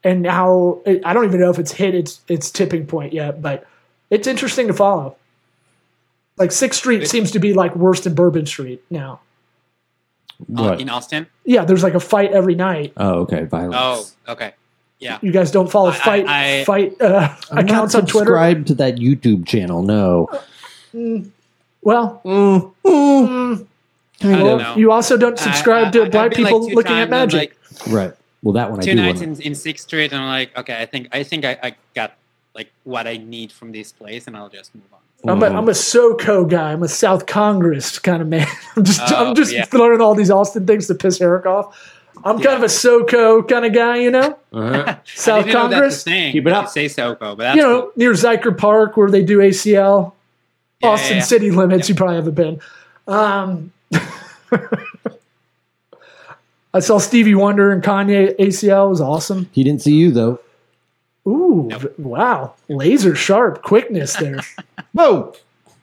and 0.04 0.22
now 0.22 0.80
I 1.04 1.12
don't 1.12 1.24
even 1.24 1.40
know 1.40 1.50
if 1.50 1.58
it's 1.58 1.72
hit 1.72 1.94
its 1.94 2.20
its 2.28 2.50
tipping 2.50 2.86
point 2.86 3.12
yet. 3.12 3.40
But 3.42 3.66
it's 4.10 4.26
interesting 4.26 4.66
to 4.68 4.74
follow. 4.74 5.16
Like 6.38 6.50
Sixth 6.52 6.78
Street 6.80 7.02
It- 7.02 7.08
seems 7.10 7.30
to 7.32 7.38
be 7.38 7.52
like 7.54 7.74
worse 7.76 8.00
than 8.00 8.14
Bourbon 8.14 8.46
Street 8.46 8.82
now. 8.90 9.20
Uh, 10.40 10.62
What? 10.70 10.80
in 10.80 10.88
Austin. 10.88 11.26
Yeah, 11.44 11.64
there's 11.64 11.82
like 11.84 11.94
a 11.94 12.00
fight 12.00 12.32
every 12.32 12.54
night. 12.56 12.92
oh, 12.96 13.20
okay. 13.20 13.44
Violence. 13.44 14.16
Oh, 14.26 14.32
okay. 14.32 14.54
Yeah. 14.98 15.18
You 15.22 15.30
guys 15.32 15.50
don't 15.50 15.70
follow 15.70 15.90
I- 15.90 15.94
fight 15.94 16.26
I- 16.28 16.64
fight 16.64 17.00
uh, 17.00 17.34
accounts 17.50 17.94
on 17.94 18.02
Twitter. 18.06 18.26
subscribed 18.26 18.66
to 18.68 18.74
that 18.76 18.96
YouTube 18.96 19.46
channel. 19.46 19.82
No. 19.82 20.28
Well, 21.82 22.20
Mm, 22.24 22.72
mm, 22.84 23.66
mm, 24.20 24.34
I 24.34 24.42
well, 24.42 24.58
don't 24.58 24.62
know. 24.62 24.76
you 24.76 24.92
also 24.92 25.16
don't 25.16 25.38
subscribe 25.38 25.86
I- 25.86 25.88
I- 25.88 25.90
to 25.92 26.02
I've 26.04 26.10
black 26.10 26.30
been, 26.32 26.42
like, 26.42 26.52
people 26.52 26.70
looking 26.70 26.96
at 26.96 27.10
magic. 27.10 27.56
Like, 27.86 27.92
right. 27.94 28.12
Well, 28.42 28.54
that 28.54 28.70
one 28.70 28.80
I 28.80 28.82
two 28.82 28.90
do. 28.94 28.96
nights 29.02 29.20
in, 29.20 29.40
in 29.40 29.54
Sixth 29.54 29.84
Street, 29.86 30.12
and 30.12 30.20
I'm 30.20 30.28
like, 30.28 30.56
okay, 30.58 30.80
I 30.80 30.86
think 30.86 31.08
I 31.12 31.22
think 31.22 31.44
I, 31.44 31.58
I 31.62 31.76
got 31.94 32.14
like 32.54 32.72
what 32.84 33.06
I 33.06 33.16
need 33.16 33.52
from 33.52 33.70
this 33.72 33.92
place, 33.92 34.26
and 34.26 34.36
I'll 34.36 34.48
just 34.48 34.74
move 34.74 34.84
on. 34.92 34.98
I'm 35.24 35.40
a, 35.40 35.46
I'm 35.56 35.68
a 35.68 35.72
SoCo 35.72 36.48
guy. 36.50 36.72
I'm 36.72 36.82
a 36.82 36.88
South 36.88 37.26
Congress 37.26 38.00
kind 38.00 38.20
of 38.20 38.26
man. 38.26 38.46
I'm 38.76 38.82
just 38.82 39.00
Oh, 39.12 39.28
I'm 39.28 39.34
just 39.36 39.52
yeah. 39.52 39.64
throwing 39.64 40.00
all 40.00 40.16
these 40.16 40.32
Austin 40.32 40.66
things 40.66 40.88
to 40.88 40.96
piss 40.96 41.20
Eric 41.20 41.46
off. 41.46 41.98
I'm 42.24 42.40
kind 42.40 42.56
of 42.56 42.62
a 42.64 42.66
SoCo 42.66 43.48
kind 43.48 43.64
of 43.64 43.72
guy, 43.72 43.96
you 43.98 44.10
know. 44.10 44.36
Uh-huh. 44.52 44.96
South 45.06 45.38
I 45.38 45.42
didn't 45.44 45.54
know 45.54 45.68
that's 45.68 45.72
Congress, 45.74 46.00
a 46.02 46.04
thing. 46.04 46.32
Keep 46.32 46.46
it 46.48 46.52
up. 46.52 46.64
You 46.64 46.70
say 46.70 46.86
SoCo, 46.86 47.18
but 47.20 47.36
that's 47.36 47.56
you 47.56 47.62
know, 47.62 47.82
cool. 47.82 47.92
near 47.96 48.12
Zilker 48.12 48.58
Park 48.58 48.96
where 48.96 49.10
they 49.10 49.22
do 49.22 49.38
ACL. 49.38 50.12
Yeah, 50.82 50.88
Austin 50.88 51.10
yeah, 51.10 51.16
yeah. 51.18 51.22
city 51.22 51.50
limits. 51.52 51.88
You 51.88 51.94
probably 51.94 52.16
haven't 52.16 52.34
been. 52.34 52.60
Um, 53.06 53.72
I 56.74 56.80
saw 56.80 56.98
Stevie 56.98 57.34
Wonder 57.34 57.70
and 57.70 57.82
Kanye 57.82 58.34
ACL. 58.38 58.86
It 58.86 58.90
was 58.90 59.00
awesome. 59.00 59.48
He 59.52 59.62
didn't 59.62 59.82
see 59.82 59.94
you 59.94 60.10
though. 60.10 60.40
Ooh, 61.26 61.70
wow. 61.98 62.54
Laser 62.68 63.14
sharp 63.14 63.62
quickness 63.62 64.16
there. 64.16 64.40
Whoa, 64.92 65.34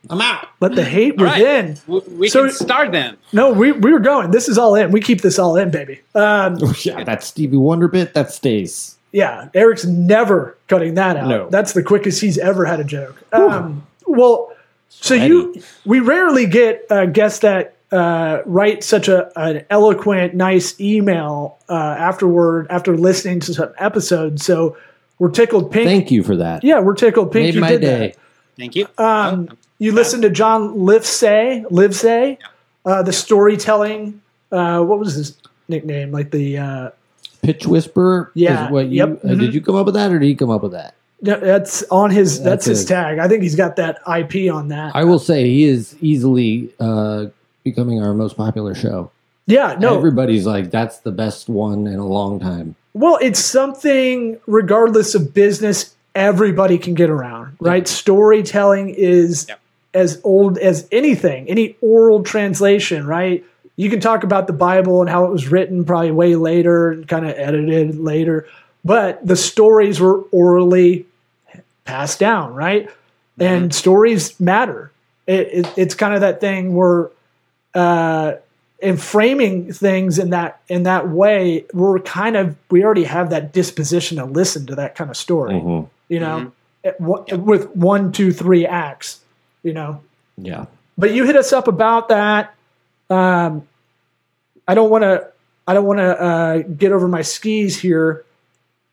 I'm 0.09 0.19
out. 0.19 0.47
Let 0.59 0.75
the 0.75 0.83
hate 0.83 1.17
All 1.19 1.25
right. 1.25 1.37
within. 1.39 1.77
W- 1.87 2.19
We 2.19 2.27
So- 2.27 2.45
can 2.47 2.53
start 2.53 2.91
then. 2.91 3.17
No, 3.31 3.53
we, 3.53 3.71
we 3.71 3.93
were 3.93 3.99
going. 3.99 4.31
This 4.31 4.49
is 4.49 4.57
all 4.57 4.75
in. 4.75 4.91
We 4.91 4.99
keep 4.99 5.21
this 5.21 5.39
all 5.39 5.55
in, 5.55 5.69
baby. 5.71 6.01
Um, 6.15 6.57
Yeah, 6.83 7.03
that 7.03 7.23
Stevie 7.23 7.55
Wonder 7.57 7.87
bit 7.87 8.13
that 8.15 8.31
stays. 8.31 8.97
yeah, 9.13 9.49
Eric's 9.53 9.85
never 9.85 10.57
cutting 10.67 10.95
that 10.95 11.15
out. 11.15 11.27
No. 11.27 11.49
That's 11.49 11.73
the 11.73 11.83
quickest 11.83 12.19
he's 12.19 12.37
ever 12.37 12.65
had 12.65 12.79
a 12.81 12.83
joke. 12.83 13.15
Um, 13.31 13.85
well, 14.07 14.51
so 14.89 15.13
you, 15.13 15.61
we 15.85 15.99
rarely 16.01 16.47
get 16.47 16.85
uh, 16.89 17.05
guests 17.05 17.39
that 17.39 17.75
uh, 17.91 18.41
write 18.45 18.83
such 18.83 19.07
a 19.07 19.31
an 19.39 19.65
eloquent, 19.69 20.33
nice 20.35 20.79
email 20.79 21.57
uh, 21.69 21.73
afterward 21.73 22.67
after 22.69 22.97
listening 22.97 23.39
to 23.41 23.53
some 23.53 23.73
episodes. 23.77 24.45
So 24.45 24.77
we're 25.17 25.31
tickled 25.31 25.71
pink. 25.71 25.85
Thank 25.87 26.11
you 26.11 26.23
for 26.23 26.35
that. 26.37 26.63
Yeah, 26.63 26.79
we're 26.79 26.95
tickled 26.95 27.31
pink. 27.31 27.45
Made 27.47 27.55
you 27.55 27.61
my 27.61 27.69
did 27.69 27.81
day. 27.81 28.13
Thank 28.57 28.75
you. 28.75 28.87
Um, 28.97 29.47
Oh, 29.51 29.55
you 29.81 29.93
listened 29.93 30.23
to 30.23 30.29
John 30.29 30.75
Livesay, 30.75 31.63
Livesay, 31.71 32.37
uh, 32.85 33.01
the 33.03 33.13
storytelling. 33.13 34.21
Uh, 34.51 34.81
what 34.83 34.99
was 34.99 35.13
his 35.13 35.37
nickname? 35.69 36.11
Like 36.11 36.31
the 36.31 36.57
uh, 36.57 36.89
Pitch 37.41 37.65
whisperer. 37.65 38.31
Yeah, 38.35 38.69
What 38.69 38.87
you, 38.89 38.97
yep, 38.97 39.23
uh, 39.23 39.27
mhm. 39.29 39.39
did 39.39 39.53
you 39.53 39.61
come 39.61 39.75
up 39.75 39.85
with 39.85 39.95
that, 39.95 40.11
or 40.11 40.19
did 40.19 40.25
he 40.25 40.35
come 40.35 40.49
up 40.49 40.61
with 40.63 40.73
that? 40.73 40.95
yeah, 41.21 41.37
that's 41.37 41.83
on 41.91 42.11
his. 42.11 42.37
That's, 42.41 42.43
That's 42.43 42.65
his 42.65 42.79
his. 42.79 42.87
tag. 42.89 43.19
I 43.19 43.27
think 43.29 43.43
he's 43.43 43.55
got 43.55 43.77
that 43.77 43.99
IP 44.07 44.53
on 44.53 44.67
that. 44.69 44.95
I 44.95 45.05
will 45.05 45.19
say 45.19 45.45
he 45.45 45.63
is 45.63 45.95
easily 46.01 46.73
uh, 46.79 47.27
becoming 47.71 48.01
our 48.01 48.13
most 48.13 48.35
popular 48.37 48.75
show. 48.75 49.11
yeah, 49.45 49.75
no. 49.79 49.97
Everybody's 49.97 50.45
like, 50.45 50.71
that's 50.71 50.99
the 50.99 51.11
best 51.11 51.49
one 51.49 51.87
in 51.87 51.99
a 51.99 52.05
long 52.05 52.39
time. 52.39 52.75
Well, 52.93 53.17
it's 53.21 53.39
something, 53.39 54.39
regardless 54.47 55.15
of 55.15 55.33
business, 55.33 55.95
everybody 56.15 56.77
can 56.77 56.93
get 56.95 57.09
around, 57.09 57.55
right? 57.59 57.87
Storytelling 57.87 58.89
is 58.89 59.45
Yep. 59.47 59.59
as 59.93 60.21
old 60.23 60.57
as 60.57 60.87
anything, 60.91 61.47
any 61.49 61.75
oral 61.81 62.23
translation, 62.23 63.05
right? 63.05 63.43
You 63.75 63.89
can 63.89 63.99
talk 63.99 64.23
about 64.23 64.47
the 64.47 64.53
Bible 64.53 65.01
and 65.01 65.09
how 65.09 65.25
it 65.25 65.31
was 65.31 65.47
written 65.49 65.85
probably 65.85 66.11
way 66.11 66.35
later 66.35 66.91
and 66.91 67.07
kind 67.07 67.25
of 67.25 67.33
edited 67.37 67.97
later, 67.99 68.47
but 68.83 69.25
the 69.25 69.35
stories 69.35 69.99
were 69.99 70.21
orally 70.31 71.05
passed 71.85 72.19
down, 72.19 72.53
right? 72.53 72.89
And 73.39 73.65
mm-hmm. 73.65 73.71
stories 73.71 74.37
matter. 74.39 74.91
It, 75.27 75.47
it, 75.53 75.73
it's 75.77 75.95
kind 75.95 76.13
of 76.13 76.21
that 76.21 76.41
thing 76.41 76.75
where 76.75 77.09
uh, 77.75 78.33
in 78.79 78.97
framing 78.97 79.71
things 79.73 80.17
in 80.19 80.29
that 80.29 80.61
in 80.69 80.83
that 80.83 81.09
way, 81.09 81.65
we're 81.73 81.99
kind 81.99 82.35
of 82.37 82.55
we 82.71 82.83
already 82.83 83.03
have 83.03 83.29
that 83.31 83.51
disposition 83.53 84.17
to 84.17 84.25
listen 84.25 84.65
to 84.67 84.75
that 84.75 84.95
kind 84.95 85.09
of 85.09 85.17
story. 85.17 85.53
Mm-hmm. 85.55 85.87
You 86.13 86.19
know, 86.19 86.51
It- 86.83 86.99
wa- 86.99 87.25
with 87.35 87.75
one, 87.75 88.11
two, 88.11 88.31
three 88.31 88.65
acts. 88.65 89.19
You 89.63 89.73
know, 89.73 90.01
Yeah. 90.37 90.65
but 90.97 91.11
you 91.11 91.25
hit 91.25 91.35
us 91.35 91.51
up 91.51 91.67
about 91.67 92.07
that. 92.07 92.55
Um, 93.09 93.67
I 94.67 94.73
don't 94.75 94.89
want 94.89 95.03
to. 95.03 95.27
I 95.67 95.73
don't 95.73 95.85
want 95.85 95.99
to 95.99 96.21
uh, 96.21 96.57
get 96.59 96.91
over 96.93 97.07
my 97.07 97.21
skis 97.21 97.77
here, 97.79 98.23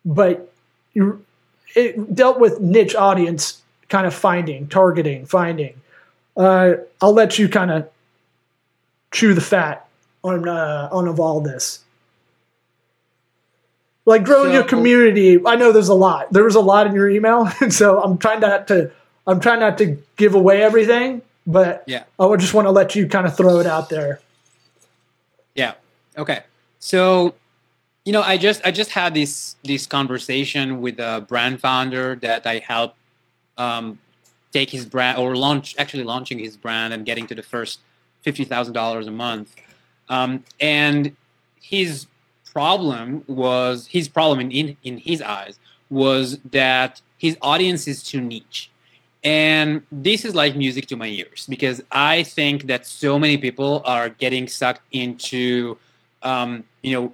but 0.05 0.53
you 0.93 1.25
it 1.77 2.15
dealt 2.15 2.41
with 2.41 2.61
niche 2.61 2.95
audience 2.97 3.63
kind 3.89 4.07
of 4.07 4.13
finding, 4.15 4.67
targeting, 4.69 5.25
finding. 5.27 5.75
Uh, 6.37 6.75
I'll 7.01 7.13
let 7.15 7.39
you 7.39 7.49
kind 7.49 7.71
of 7.71 7.89
chew 9.11 9.35
the 9.35 9.41
fat 9.41 9.89
on 10.23 10.49
uh, 10.49 10.89
on 10.93 11.09
of 11.09 11.21
all 11.21 11.41
this. 11.41 11.81
Like 14.05 14.23
growing 14.25 14.53
your 14.53 14.63
community, 14.63 15.41
I 15.45 15.57
know 15.57 15.73
there's 15.73 15.89
a 15.89 15.95
lot. 15.95 16.33
There 16.33 16.45
was 16.45 16.55
a 16.55 16.61
lot 16.61 16.87
in 16.87 16.95
your 16.95 17.11
email, 17.11 17.51
and 17.61 17.73
so 17.73 18.01
I'm 18.03 18.19
trying 18.19 18.41
not 18.41 18.69
to. 18.69 18.91
I'm 19.27 19.41
trying 19.41 19.59
not 19.59 19.77
to 19.79 19.99
give 20.17 20.35
away 20.35 20.63
everything, 20.63 21.21
but 21.47 21.83
Yeah. 21.89 22.05
I 22.17 22.27
would 22.27 22.39
just 22.39 22.55
want 22.55 22.67
to 22.67 22.71
let 22.71 22.95
you 22.95 23.09
kind 23.09 23.27
of 23.27 23.37
throw 23.37 23.59
it 23.59 23.67
out 23.67 23.89
there. 23.89 24.21
Yeah. 25.57 25.75
Okay. 26.17 26.45
So, 26.79 27.35
you 28.05 28.13
know, 28.13 28.23
I 28.23 28.37
just 28.37 28.65
I 28.65 28.71
just 28.71 28.93
had 28.93 29.15
this 29.15 29.57
this 29.65 29.85
conversation 29.87 30.81
with 30.81 31.01
a 31.01 31.25
brand 31.27 31.61
founder 31.61 32.15
that 32.23 32.47
I 32.47 32.59
helped 32.61 32.97
um, 33.59 33.99
take 34.53 34.71
his 34.71 34.87
brand 34.87 35.19
or 35.19 35.35
launch 35.35 35.75
actually 35.79 36.05
launching 36.05 36.39
his 36.39 36.57
brand 36.57 36.95
and 36.95 37.05
getting 37.05 37.27
to 37.27 37.35
the 37.35 37.43
first 37.43 37.81
fifty 38.27 38.45
thousand 38.45 38.75
dollars 38.75 39.07
a 39.07 39.11
month. 39.27 39.55
Um, 40.09 40.45
and 40.61 41.17
his 41.61 42.07
problem 42.53 43.25
was 43.27 43.87
his 43.87 44.09
problem 44.09 44.41
in, 44.41 44.51
in 44.51 44.77
in 44.83 44.99
his 44.99 45.23
eyes 45.23 45.59
was 45.89 46.39
that 46.51 47.01
his 47.19 47.37
audience 47.41 47.87
is 47.87 48.03
too 48.03 48.21
niche. 48.21 48.71
And 49.23 49.83
this 49.91 50.25
is 50.25 50.35
like 50.35 50.57
music 50.57 50.87
to 50.89 50.97
my 50.97 51.07
ears 51.07 51.47
because 51.49 51.83
I 51.91 52.23
think 52.23 52.67
that 52.67 52.87
so 52.87 53.19
many 53.19 53.37
people 53.37 53.83
are 53.85 54.09
getting 54.09 54.47
sucked 54.47 54.83
into, 54.93 55.79
um, 56.23 56.65
you 56.83 56.93
know, 56.95 57.13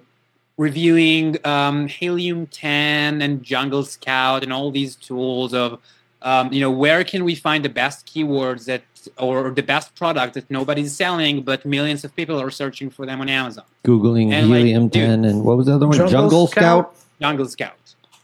reviewing 0.57 1.37
um, 1.45 1.87
Helium 1.87 2.45
10 2.47 3.21
and 3.21 3.41
Jungle 3.41 3.83
Scout 3.83 4.43
and 4.43 4.53
all 4.53 4.69
these 4.69 4.95
tools 4.95 5.53
of, 5.53 5.79
um, 6.21 6.53
you 6.53 6.61
know, 6.61 6.69
where 6.69 7.03
can 7.03 7.23
we 7.23 7.33
find 7.33 7.65
the 7.65 7.69
best 7.69 8.05
keywords 8.05 8.65
that 8.65 8.83
or 9.17 9.49
the 9.51 9.63
best 9.63 9.95
product 9.95 10.33
that 10.35 10.49
nobody's 10.49 10.95
selling, 10.95 11.41
but 11.41 11.65
millions 11.65 12.03
of 12.03 12.15
people 12.15 12.39
are 12.41 12.49
searching 12.51 12.89
for 12.89 13.05
them 13.05 13.21
on 13.21 13.29
Amazon. 13.29 13.65
Googling 13.85 14.31
And, 14.31 14.49
like, 14.49 14.59
Helium 14.59 14.87
dude- 14.87 15.01
10 15.07 15.25
and 15.25 15.43
what 15.43 15.57
was 15.57 15.65
the 15.67 15.75
other 15.75 15.87
one? 15.87 15.95
Jungle 15.97 16.11
Jungle, 16.11 16.47
Scout? 16.47 16.95
Scout? 16.95 17.05
Jungle 17.21 17.45
Scout. 17.47 17.73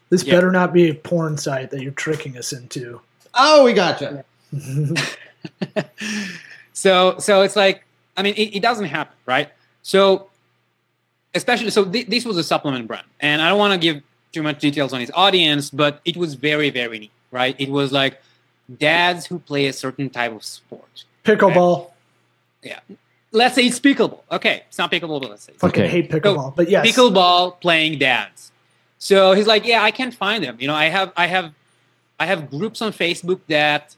This 0.09 0.24
Yeah. 0.24 0.36
better 0.36 0.51
not 0.51 0.74
be 0.74 0.89
a 0.89 0.93
porn 0.95 1.38
site 1.38 1.69
that 1.71 1.81
you're 1.81 1.91
tricking 1.91 2.38
us 2.38 2.51
into. 2.53 3.01
Oh, 3.36 3.63
we 3.63 3.74
gotcha. 3.74 4.24
so 6.74 7.15
so 7.19 7.41
it's 7.41 7.55
like 7.55 7.86
i 8.17 8.24
mean 8.24 8.33
it, 8.36 8.55
it 8.57 8.62
doesn't 8.62 8.86
happen 8.86 9.13
right 9.25 9.50
so 9.83 10.27
especially 11.36 11.69
so 11.69 11.86
th- 11.86 12.07
this 12.07 12.25
was 12.25 12.38
a 12.38 12.43
supplement 12.43 12.88
brand 12.88 13.05
and 13.19 13.41
i 13.41 13.50
don't 13.50 13.59
want 13.59 13.74
to 13.74 13.79
give 13.79 14.01
too 14.31 14.41
much 14.43 14.59
details 14.59 14.91
on 14.93 15.00
his 15.00 15.12
audience 15.13 15.69
but 15.69 16.01
it 16.05 16.17
was 16.17 16.33
very 16.33 16.69
very 16.69 17.00
neat 17.00 17.12
right 17.31 17.55
it 17.59 17.69
was 17.69 17.91
like 17.91 18.21
dads 18.77 19.25
who 19.25 19.39
play 19.39 19.67
a 19.67 19.73
certain 19.73 20.09
type 20.09 20.31
of 20.31 20.43
sport 20.43 21.05
Pickleball. 21.23 21.91
Yeah. 22.63 22.79
Let's 23.31 23.55
say 23.55 23.65
it's 23.65 23.79
pickleball 23.79 24.21
okay 24.31 24.63
it's 24.67 24.77
not 24.77 24.91
pickleball 24.91 25.21
but 25.21 25.31
let's 25.31 25.43
say 25.43 25.53
Fucking 25.53 25.83
Okay. 25.83 25.89
I 25.89 25.91
hate 25.91 26.09
pickleball. 26.11 26.55
but 26.55 26.69
yes. 26.69 26.85
pickleball 26.85 27.59
playing 27.61 27.99
dads. 27.99 28.51
So 28.99 29.31
he's 29.31 29.47
like, 29.47 29.65
yeah, 29.65 29.81
I 29.81 29.91
can't 29.91 30.13
find 30.13 30.43
them. 30.43 30.57
You 30.59 30.67
know, 30.67 30.75
I 30.75 30.85
have, 30.85 31.13
I 31.15 31.27
have, 31.27 31.53
I 32.19 32.25
have 32.25 32.49
groups 32.51 32.81
on 32.81 32.91
Facebook 32.91 33.39
that, 33.47 33.95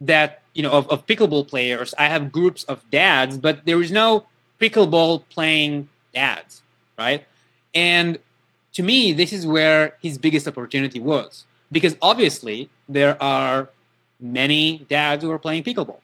that 0.00 0.42
you 0.54 0.62
know, 0.62 0.70
of, 0.70 0.88
of 0.88 1.06
pickleball 1.06 1.48
players. 1.48 1.92
I 1.98 2.06
have 2.06 2.30
groups 2.30 2.62
of 2.64 2.88
dads, 2.90 3.36
but 3.36 3.66
there 3.66 3.82
is 3.82 3.90
no 3.90 4.26
pickleball 4.60 5.24
playing 5.28 5.88
dads, 6.14 6.62
right? 6.96 7.26
And 7.74 8.20
to 8.74 8.84
me, 8.84 9.12
this 9.12 9.32
is 9.32 9.44
where 9.44 9.96
his 10.00 10.18
biggest 10.18 10.46
opportunity 10.46 11.00
was 11.00 11.44
because 11.72 11.96
obviously 12.00 12.70
there 12.88 13.20
are 13.22 13.68
many 14.20 14.86
dads 14.88 15.22
who 15.24 15.30
are 15.30 15.38
playing 15.38 15.64
pickleball, 15.64 15.98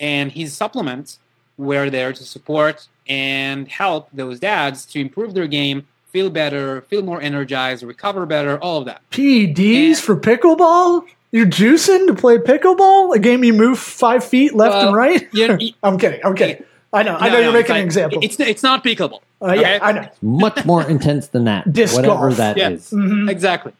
and 0.00 0.32
his 0.32 0.54
supplements 0.54 1.18
were 1.56 1.88
there 1.90 2.12
to 2.12 2.24
support 2.24 2.88
and 3.08 3.68
help 3.68 4.08
those 4.12 4.40
dads 4.40 4.84
to 4.86 5.00
improve 5.00 5.34
their 5.34 5.46
game, 5.46 5.86
feel 6.10 6.30
better, 6.30 6.82
feel 6.82 7.02
more 7.02 7.20
energized, 7.20 7.82
recover 7.82 8.26
better, 8.26 8.58
all 8.58 8.78
of 8.78 8.84
that. 8.86 9.02
PEDs 9.10 9.88
And- 9.88 9.98
for 9.98 10.16
pickleball? 10.16 11.04
You're 11.32 11.46
juicing 11.46 12.06
to 12.06 12.14
play 12.14 12.38
pickleball? 12.38 13.12
A 13.14 13.18
game 13.18 13.42
you 13.42 13.52
move 13.52 13.76
five 13.78 14.22
feet 14.24 14.54
left 14.54 14.74
Well, 14.76 14.88
and 14.88 14.96
right? 14.96 15.28
you- 15.32 15.56
you- 15.58 15.72
I'm 15.82 15.98
kidding. 15.98 16.20
I'm 16.24 16.36
kidding. 16.36 16.62
I 16.92 17.02
know. 17.02 17.16
I 17.16 17.26
No, 17.28 17.32
know 17.34 17.38
you're 17.40 17.46
no, 17.46 17.52
making 17.54 17.62
it's 17.62 17.70
an 17.80 17.84
example. 17.84 18.18
It's 18.22 18.38
it's 18.38 18.62
not 18.62 18.84
pickleball. 18.84 19.18
Uh, 19.42 19.52
yeah, 19.52 19.60
okay? 19.60 19.78
I 19.82 19.92
know. 19.92 20.08
Much 20.22 20.64
more 20.64 20.88
intense 20.88 21.26
than 21.26 21.44
that. 21.44 21.70
Disc 21.72 21.96
whatever 21.96 22.28
golf. 22.28 22.36
that 22.36 22.56
is. 22.56 22.92
Yeah. 22.92 22.98
Mhm. 23.00 23.28
Exactly, 23.28 23.72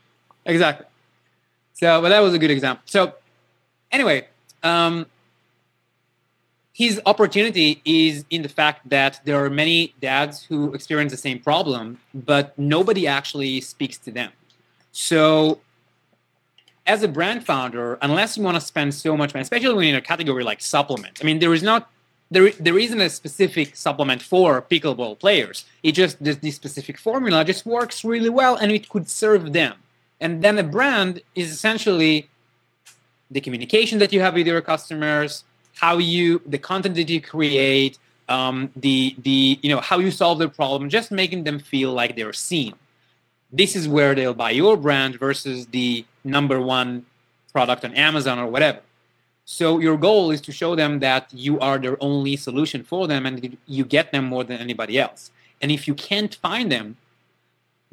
exactly. 0.44 0.86
So, 1.74 2.00
but 2.00 2.08
that 2.08 2.20
was 2.20 2.34
a 2.34 2.38
good 2.38 2.50
example. 2.50 2.82
So, 2.86 3.14
anyway, 3.92 4.28
um, 4.62 5.06
his 6.72 7.00
opportunity 7.06 7.80
is 7.84 8.24
in 8.30 8.42
the 8.42 8.48
fact 8.48 8.88
that 8.88 9.20
there 9.24 9.44
are 9.44 9.50
many 9.50 9.94
dads 10.00 10.44
who 10.44 10.74
experience 10.74 11.12
the 11.12 11.18
same 11.18 11.38
problem, 11.38 11.98
but 12.12 12.58
nobody 12.58 13.06
actually 13.06 13.60
speaks 13.60 13.98
to 13.98 14.10
them. 14.10 14.32
So, 14.92 15.60
as 16.86 17.02
a 17.02 17.08
brand 17.08 17.44
founder, 17.46 17.98
unless 18.02 18.36
you 18.36 18.42
want 18.42 18.56
to 18.56 18.60
spend 18.60 18.94
so 18.94 19.16
much 19.16 19.34
money, 19.34 19.42
especially 19.42 19.74
when 19.74 19.88
in 19.88 19.94
a 19.94 20.00
category 20.00 20.44
like 20.44 20.60
supplements, 20.60 21.20
I 21.22 21.24
mean, 21.24 21.38
there 21.38 21.54
is 21.54 21.62
not 21.62 21.90
there, 22.30 22.50
there 22.52 22.78
isn't 22.78 23.00
a 23.00 23.10
specific 23.10 23.76
supplement 23.76 24.22
for 24.22 24.60
pickleball 24.62 25.18
players. 25.18 25.64
It 25.82 25.92
just 25.92 26.22
this, 26.22 26.36
this 26.38 26.56
specific 26.56 26.98
formula 26.98 27.44
just 27.44 27.64
works 27.64 28.04
really 28.04 28.30
well, 28.30 28.56
and 28.56 28.72
it 28.72 28.88
could 28.88 29.08
serve 29.08 29.52
them. 29.52 29.74
And 30.20 30.42
then 30.42 30.58
a 30.58 30.62
brand 30.62 31.22
is 31.34 31.50
essentially 31.50 32.28
the 33.30 33.40
communication 33.40 33.98
that 33.98 34.12
you 34.12 34.20
have 34.20 34.34
with 34.34 34.46
your 34.46 34.60
customers, 34.60 35.44
how 35.76 35.98
you 35.98 36.40
the 36.46 36.58
content 36.58 36.94
that 36.94 37.08
you 37.08 37.20
create, 37.20 37.98
um, 38.28 38.70
the 38.76 39.14
the 39.18 39.58
you 39.62 39.68
know 39.68 39.80
how 39.80 39.98
you 39.98 40.10
solve 40.10 40.38
their 40.38 40.48
problem, 40.48 40.88
just 40.88 41.10
making 41.10 41.44
them 41.44 41.58
feel 41.58 41.92
like 41.92 42.16
they're 42.16 42.32
seen. 42.32 42.74
This 43.52 43.76
is 43.76 43.86
where 43.88 44.14
they'll 44.14 44.34
buy 44.34 44.50
your 44.50 44.76
brand 44.76 45.18
versus 45.18 45.66
the 45.66 46.04
number 46.24 46.60
one 46.60 47.06
product 47.52 47.84
on 47.84 47.94
Amazon 47.94 48.38
or 48.38 48.46
whatever. 48.46 48.80
So 49.44 49.78
your 49.78 49.96
goal 49.96 50.30
is 50.30 50.40
to 50.42 50.52
show 50.52 50.74
them 50.74 51.00
that 51.00 51.28
you 51.32 51.60
are 51.60 51.78
their 51.78 52.02
only 52.02 52.36
solution 52.36 52.82
for 52.82 53.06
them 53.06 53.26
and 53.26 53.56
you 53.66 53.84
get 53.84 54.10
them 54.10 54.24
more 54.24 54.42
than 54.42 54.58
anybody 54.58 54.98
else. 54.98 55.30
And 55.60 55.70
if 55.70 55.86
you 55.86 55.94
can't 55.94 56.34
find 56.34 56.72
them, 56.72 56.96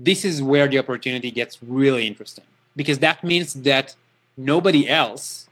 this 0.03 0.25
is 0.25 0.41
where 0.41 0.67
the 0.67 0.79
opportunity 0.79 1.29
gets 1.29 1.61
really 1.61 2.07
interesting 2.07 2.45
because 2.75 2.99
that 2.99 3.23
means 3.23 3.53
that 3.53 3.95
nobody 4.35 4.89
else 4.89 5.47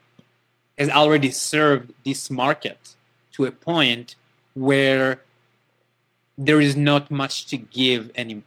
has 0.78 0.90
already 0.90 1.30
served 1.30 1.94
this 2.04 2.32
market 2.32 2.96
to 3.34 3.46
a 3.46 3.52
point 3.52 4.16
where 4.54 5.22
there 6.38 6.62
is 6.62 6.76
not 6.76 7.12
much 7.12 7.46
to 7.48 7.58
give 7.58 8.10
anymore. 8.16 8.44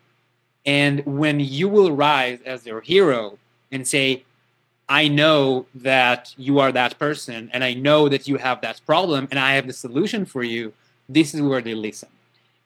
And 0.65 1.05
when 1.05 1.41
you 1.41 1.69
will 1.69 1.93
rise 1.93 2.41
as 2.45 2.63
their 2.63 2.81
hero 2.81 3.39
and 3.71 3.87
say, 3.87 4.25
I 4.89 5.09
know 5.09 5.67
that 5.75 6.35
you 6.37 6.59
are 6.59 6.73
that 6.73 6.99
person 6.99 7.51
and 7.53 7.63
I 7.63 7.75
know 7.75 8.09
that 8.09 8.27
you 8.27 8.39
have 8.39 8.61
that 8.63 8.81
problem 8.87 9.29
and 9.31 9.39
I 9.39 9.55
have 9.55 9.67
the 9.67 9.73
solution 9.73 10.25
for 10.25 10.43
you, 10.43 10.73
this 11.09 11.35
is 11.35 11.43
where 11.43 11.61
they 11.61 11.75
listen. 11.75 12.09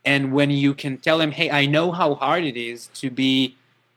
And 0.07 0.33
when 0.33 0.51
you 0.51 0.73
can 0.73 0.99
tell 0.99 1.19
them, 1.19 1.33
hey, 1.33 1.51
I 1.51 1.67
know 1.67 1.91
how 1.91 2.15
hard 2.15 2.45
it 2.45 2.57
is 2.57 2.87
to 2.95 3.11
be, 3.11 3.57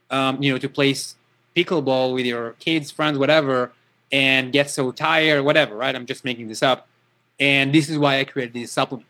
um, 0.09 0.41
you 0.41 0.51
know, 0.51 0.57
to 0.57 0.67
place 0.67 1.15
pickleball 1.55 2.15
with 2.15 2.25
your 2.25 2.53
kids, 2.53 2.89
friends, 2.89 3.19
whatever, 3.19 3.71
and 4.11 4.51
get 4.51 4.71
so 4.71 4.91
tired, 4.91 5.43
whatever, 5.43 5.75
right? 5.75 5.95
I'm 5.95 6.07
just 6.07 6.25
making 6.25 6.47
this 6.47 6.63
up. 6.63 6.87
And 7.39 7.71
this 7.73 7.89
is 7.89 7.97
why 7.99 8.19
I 8.19 8.23
created 8.23 8.53
this 8.55 8.71
supplement. 8.71 9.07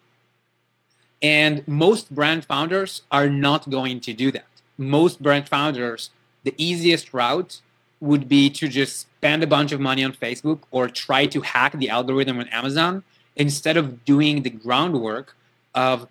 And 1.21 1.65
most 1.67 2.13
brand 2.13 2.43
founders 2.45 3.01
are 3.11 3.29
not 3.29 3.69
going 3.69 4.01
to 4.01 4.13
do 4.13 4.29
that. 4.33 4.45
Most 4.77 5.23
brand 5.23 5.47
founders, 5.47 6.09
the 6.43 6.53
easiest 6.57 7.13
route 7.13 7.61
would 8.01 8.27
be 8.27 8.49
to 8.49 8.67
just 8.67 8.99
spend 8.99 9.41
a 9.41 9.47
bunch 9.47 9.71
of 9.71 9.79
money 9.79 10.03
on 10.03 10.13
Facebook 10.13 10.59
or 10.71 10.87
try 10.89 11.25
to 11.27 11.41
hack 11.41 11.77
the 11.77 11.89
algorithm 11.89 12.39
on 12.39 12.47
Amazon 12.49 13.03
instead 13.35 13.77
of 13.77 14.03
doing 14.03 14.43
the 14.43 14.49
groundwork 14.49 15.35
of 15.73 16.07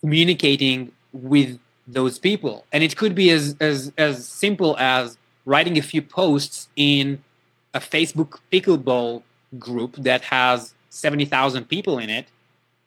communicating 0.00 0.92
with 1.12 1.58
those 1.86 2.18
people. 2.18 2.64
And 2.72 2.82
it 2.82 2.96
could 2.96 3.14
be 3.14 3.30
as 3.30 3.56
as 3.60 3.92
as 3.98 4.26
simple 4.26 4.76
as 4.78 5.18
writing 5.44 5.78
a 5.78 5.82
few 5.82 6.02
posts 6.02 6.68
in 6.76 7.22
a 7.74 7.80
Facebook 7.80 8.38
pickleball 8.52 9.22
group 9.58 9.96
that 9.96 10.22
has 10.22 10.74
70,000 10.90 11.68
people 11.68 11.98
in 11.98 12.10
it. 12.10 12.26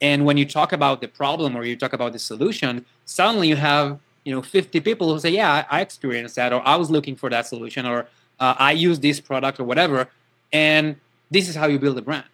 And 0.02 0.26
when 0.26 0.38
you 0.38 0.46
talk 0.46 0.72
about 0.72 1.02
the 1.02 1.08
problem 1.08 1.56
or 1.56 1.64
you 1.64 1.76
talk 1.76 1.94
about 1.94 2.12
the 2.14 2.20
solution, 2.20 2.86
suddenly 3.06 3.48
you 3.48 3.56
have 3.56 4.00
you 4.24 4.34
know 4.34 4.42
50 4.42 4.80
people 4.82 5.14
who 5.14 5.20
say 5.20 5.30
yeah 5.30 5.66
i 5.70 5.82
experienced 5.82 6.36
that 6.36 6.54
or 6.54 6.66
i 6.66 6.76
was 6.76 6.90
looking 6.90 7.16
for 7.16 7.30
that 7.30 7.46
solution 7.46 7.86
or 7.86 8.08
uh, 8.40 8.56
i 8.58 8.72
use 8.72 9.00
this 9.00 9.20
product 9.20 9.60
or 9.60 9.64
whatever 9.64 10.08
and 10.52 10.96
this 11.32 11.50
is 11.50 11.56
how 11.56 11.68
you 11.68 11.80
build 11.80 11.98
a 11.98 12.02
brand 12.02 12.26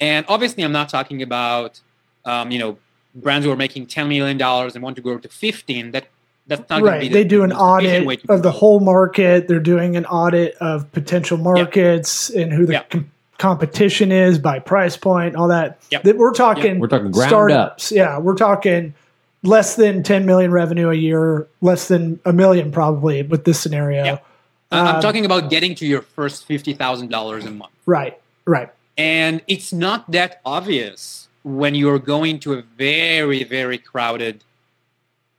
and 0.00 0.26
obviously 0.28 0.62
i'm 0.62 0.72
not 0.72 0.88
talking 0.88 1.22
about 1.22 1.80
um, 2.24 2.50
you 2.50 2.58
know 2.58 2.76
brands 3.14 3.44
who 3.46 3.52
are 3.52 3.56
making 3.56 3.86
10 3.86 4.08
million 4.08 4.36
dollars 4.38 4.74
and 4.74 4.82
want 4.82 4.96
to 4.96 5.02
grow 5.02 5.18
to 5.18 5.28
15 5.28 5.90
that 5.92 6.06
that's 6.46 6.68
not 6.70 6.82
right. 6.82 7.12
they 7.12 7.24
do 7.24 7.42
an 7.42 7.52
audit 7.52 8.06
of 8.30 8.42
the 8.42 8.50
whole 8.50 8.80
market. 8.80 9.48
They're 9.48 9.60
doing 9.60 9.96
an 9.96 10.06
audit 10.06 10.54
of 10.56 10.90
potential 10.92 11.36
markets 11.36 12.30
and 12.30 12.52
who 12.52 12.64
the 12.64 12.72
Yeah. 12.74 12.82
com- 12.84 13.10
competition 13.36 14.10
is 14.10 14.38
by 14.38 14.58
price 14.58 14.96
point, 14.96 15.36
all 15.36 15.48
that. 15.48 15.78
Yep. 15.90 16.02
That 16.04 16.16
We're 16.16 16.32
talking. 16.32 16.80
We're 16.80 16.88
talking 16.88 17.10
ground 17.10 17.28
startups. 17.28 17.92
Yeah, 17.92 18.18
we're 18.18 18.34
talking 18.34 18.94
less 19.42 19.76
than 19.76 20.02
10 20.02 20.24
million 20.26 20.50
revenue 20.50 20.88
a 20.90 20.94
year, 20.94 21.46
less 21.60 21.86
than 21.88 22.18
a 22.24 22.32
million 22.32 22.72
probably 22.72 23.22
with 23.22 23.44
this 23.44 23.60
scenario. 23.60 24.04
Yep. 24.04 24.26
I'm 24.72 24.96
Um, 24.96 25.02
talking 25.02 25.24
about 25.24 25.50
getting 25.50 25.74
to 25.76 25.86
your 25.86 26.02
first 26.02 26.48
$50000 26.48 27.46
a 27.46 27.50
month 27.50 27.72
Right. 27.86 28.18
Right. 28.46 28.70
And 28.96 29.42
it's 29.46 29.72
not 29.72 30.10
that 30.10 30.40
obvious 30.44 31.27
when 31.56 31.74
you're 31.74 31.98
going 31.98 32.38
to 32.40 32.52
a 32.54 32.62
very, 32.76 33.42
very 33.42 33.78
crowded 33.78 34.44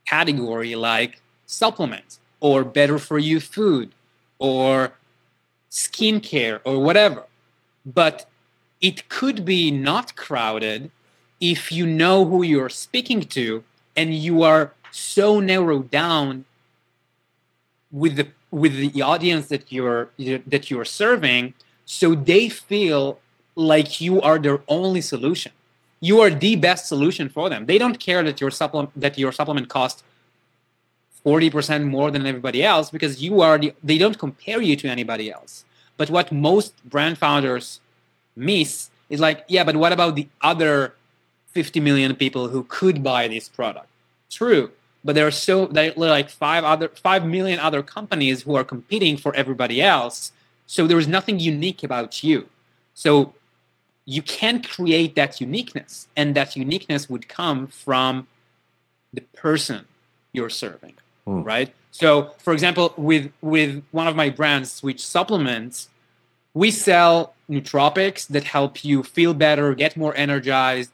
category 0.06 0.74
like 0.74 1.20
supplements 1.46 2.18
or 2.40 2.64
better 2.64 2.98
for 2.98 3.18
you 3.18 3.38
food 3.38 3.92
or 4.38 4.92
skincare 5.70 6.60
or 6.64 6.80
whatever. 6.80 7.24
But 7.86 8.28
it 8.80 9.08
could 9.08 9.44
be 9.44 9.70
not 9.70 10.16
crowded 10.16 10.90
if 11.40 11.70
you 11.70 11.86
know 11.86 12.24
who 12.24 12.42
you're 12.42 12.68
speaking 12.68 13.20
to 13.20 13.62
and 13.96 14.14
you 14.14 14.42
are 14.42 14.72
so 14.90 15.38
narrowed 15.38 15.90
down 15.90 16.44
with 17.92 18.16
the 18.16 18.26
with 18.50 18.74
the 18.74 19.02
audience 19.02 19.46
that 19.46 19.70
you're 19.70 20.10
that 20.18 20.70
you're 20.70 20.84
serving 20.84 21.54
so 21.84 22.14
they 22.14 22.48
feel 22.48 23.20
like 23.54 24.00
you 24.00 24.20
are 24.20 24.38
their 24.38 24.60
only 24.68 25.00
solution 25.00 25.52
you 26.00 26.20
are 26.20 26.30
the 26.30 26.56
best 26.56 26.86
solution 26.86 27.28
for 27.28 27.48
them. 27.50 27.66
They 27.66 27.78
don't 27.78 27.98
care 28.00 28.22
that 28.22 28.40
your 28.40 28.50
supplement 28.50 28.90
that 28.96 29.18
your 29.18 29.32
supplement 29.32 29.68
costs 29.68 30.02
40% 31.24 31.84
more 31.84 32.10
than 32.10 32.26
everybody 32.26 32.64
else 32.64 32.90
because 32.90 33.22
you 33.22 33.42
are 33.42 33.58
the 33.58 33.74
they 33.84 33.98
don't 33.98 34.18
compare 34.18 34.60
you 34.62 34.76
to 34.76 34.88
anybody 34.88 35.30
else. 35.30 35.64
But 35.96 36.08
what 36.10 36.32
most 36.32 36.72
brand 36.88 37.18
founders 37.18 37.80
miss 38.34 38.90
is 39.08 39.20
like 39.20 39.44
yeah 39.48 39.64
but 39.64 39.76
what 39.76 39.92
about 39.92 40.14
the 40.14 40.28
other 40.40 40.94
50 41.48 41.80
million 41.80 42.14
people 42.14 42.48
who 42.48 42.64
could 42.64 43.02
buy 43.02 43.28
this 43.28 43.48
product? 43.48 43.88
True 44.30 44.70
but 45.04 45.14
there 45.14 45.26
are 45.26 45.30
so 45.30 45.66
there 45.66 45.92
are 45.92 45.94
like 45.96 46.28
five 46.28 46.64
other 46.64 46.88
five 46.88 47.24
million 47.24 47.58
other 47.58 47.82
companies 47.82 48.42
who 48.42 48.54
are 48.54 48.64
competing 48.64 49.16
for 49.16 49.34
everybody 49.34 49.80
else. 49.80 50.32
So 50.66 50.86
there 50.86 50.98
is 50.98 51.08
nothing 51.08 51.40
unique 51.40 51.82
about 51.82 52.22
you. 52.22 52.48
So 52.94 53.34
you 54.06 54.22
can 54.22 54.62
create 54.62 55.14
that 55.14 55.40
uniqueness 55.40 56.08
and 56.16 56.34
that 56.34 56.56
uniqueness 56.56 57.08
would 57.08 57.28
come 57.28 57.66
from 57.66 58.26
the 59.12 59.20
person 59.36 59.84
you're 60.32 60.50
serving 60.50 60.94
Hmm. 61.26 61.42
right 61.42 61.74
so 61.90 62.32
for 62.38 62.52
example 62.54 62.94
with 62.96 63.30
with 63.42 63.82
one 63.90 64.08
of 64.08 64.16
my 64.16 64.30
brands 64.30 64.72
switch 64.72 65.04
supplements 65.04 65.88
we 66.54 66.70
sell 66.70 67.34
nootropics 67.48 68.26
that 68.28 68.44
help 68.44 68.84
you 68.84 69.02
feel 69.02 69.34
better 69.34 69.74
get 69.74 69.96
more 69.96 70.14
energized 70.16 70.90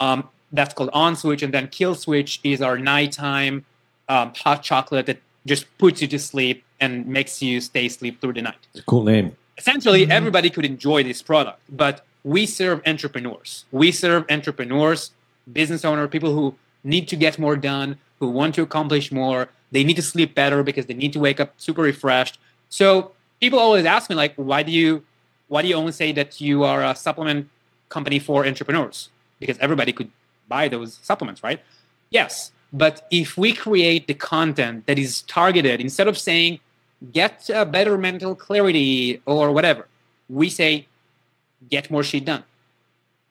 um, 0.00 0.28
that's 0.52 0.74
called 0.74 0.90
on 0.92 1.16
switch 1.16 1.42
and 1.42 1.54
then 1.54 1.66
kill 1.68 1.94
switch 1.94 2.40
is 2.44 2.60
our 2.60 2.76
nighttime 2.78 3.64
um, 4.10 4.32
hot 4.36 4.62
chocolate 4.62 5.06
that 5.06 5.18
just 5.46 5.64
puts 5.78 6.02
you 6.02 6.08
to 6.08 6.18
sleep 6.18 6.62
and 6.78 7.06
makes 7.06 7.40
you 7.40 7.60
stay 7.60 7.86
asleep 7.86 8.20
through 8.20 8.34
the 8.34 8.42
night 8.42 8.58
It's 8.74 8.80
a 8.80 8.82
cool 8.84 9.04
name. 9.04 9.34
essentially 9.56 10.04
Mhm. 10.06 10.10
everybody 10.10 10.50
could 10.50 10.66
enjoy 10.66 11.02
this 11.04 11.22
product 11.22 11.60
but 11.70 12.04
we 12.24 12.46
serve 12.46 12.82
entrepreneurs. 12.86 13.64
We 13.72 13.92
serve 13.92 14.24
entrepreneurs 14.30 15.12
business 15.52 15.84
owner 15.84 16.06
people 16.06 16.32
who 16.34 16.54
need 16.84 17.08
to 17.08 17.16
get 17.16 17.38
more 17.38 17.56
done 17.56 17.98
who 18.18 18.28
want 18.28 18.54
to 18.54 18.62
accomplish 18.62 19.10
more. 19.10 19.48
They 19.72 19.84
need 19.84 19.96
to 19.96 20.02
sleep 20.02 20.34
better 20.34 20.62
because 20.62 20.86
they 20.86 20.94
need 20.94 21.12
to 21.14 21.20
wake 21.20 21.40
up 21.40 21.54
super 21.56 21.82
refreshed. 21.82 22.38
So 22.68 23.12
people 23.40 23.58
always 23.58 23.84
ask 23.84 24.10
me 24.10 24.16
like 24.16 24.34
why 24.36 24.62
do 24.62 24.72
you 24.72 25.02
why 25.48 25.62
do 25.62 25.68
you 25.68 25.74
only 25.74 25.92
say 25.92 26.12
that 26.12 26.40
you 26.40 26.62
are 26.62 26.84
a 26.84 26.94
supplement 26.94 27.48
company 27.88 28.18
for 28.18 28.46
entrepreneurs? 28.46 29.08
Because 29.40 29.58
everybody 29.58 29.92
could 29.92 30.10
buy 30.48 30.68
those 30.68 30.98
supplements 31.02 31.42
right? 31.42 31.60
Yes. 32.10 32.52
But 32.72 33.06
if 33.10 33.36
we 33.36 33.52
create 33.52 34.06
the 34.06 34.14
content 34.14 34.86
that 34.86 34.98
is 34.98 35.22
targeted 35.22 35.80
instead 35.80 36.06
of 36.06 36.16
saying 36.16 36.60
get 37.12 37.48
better 37.72 37.96
mental 37.96 38.34
clarity 38.34 39.22
or 39.24 39.50
whatever 39.52 39.88
we 40.28 40.50
say 40.50 40.86
get 41.68 41.90
more 41.90 42.02
shit 42.02 42.24
done 42.24 42.44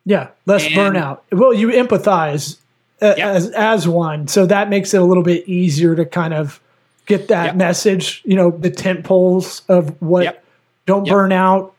Yeah, 0.05 0.27
less 0.45 0.65
And- 0.65 0.75
burnout. 0.75 1.19
Well, 1.31 1.53
you 1.53 1.69
empathize 1.69 2.57
uh, 3.01 3.15
Yeah. 3.17 3.29
as 3.31 3.49
as 3.51 3.87
one, 3.87 4.27
so 4.27 4.45
that 4.45 4.69
makes 4.69 4.93
it 4.93 4.97
a 5.01 5.03
little 5.05 5.23
bit 5.23 5.47
easier 5.47 5.95
to 5.95 6.05
kind 6.05 6.33
of 6.33 6.59
get 7.05 7.27
that 7.29 7.45
Yep. 7.47 7.55
message. 7.55 8.21
You 8.25 8.35
know, 8.35 8.51
the 8.51 8.69
tent 8.69 9.03
poles 9.03 9.61
of 9.69 9.95
what 10.01 10.23
Yep. 10.23 10.43
don't 10.85 11.05
Yep. 11.05 11.13
burn 11.13 11.31
out, 11.31 11.73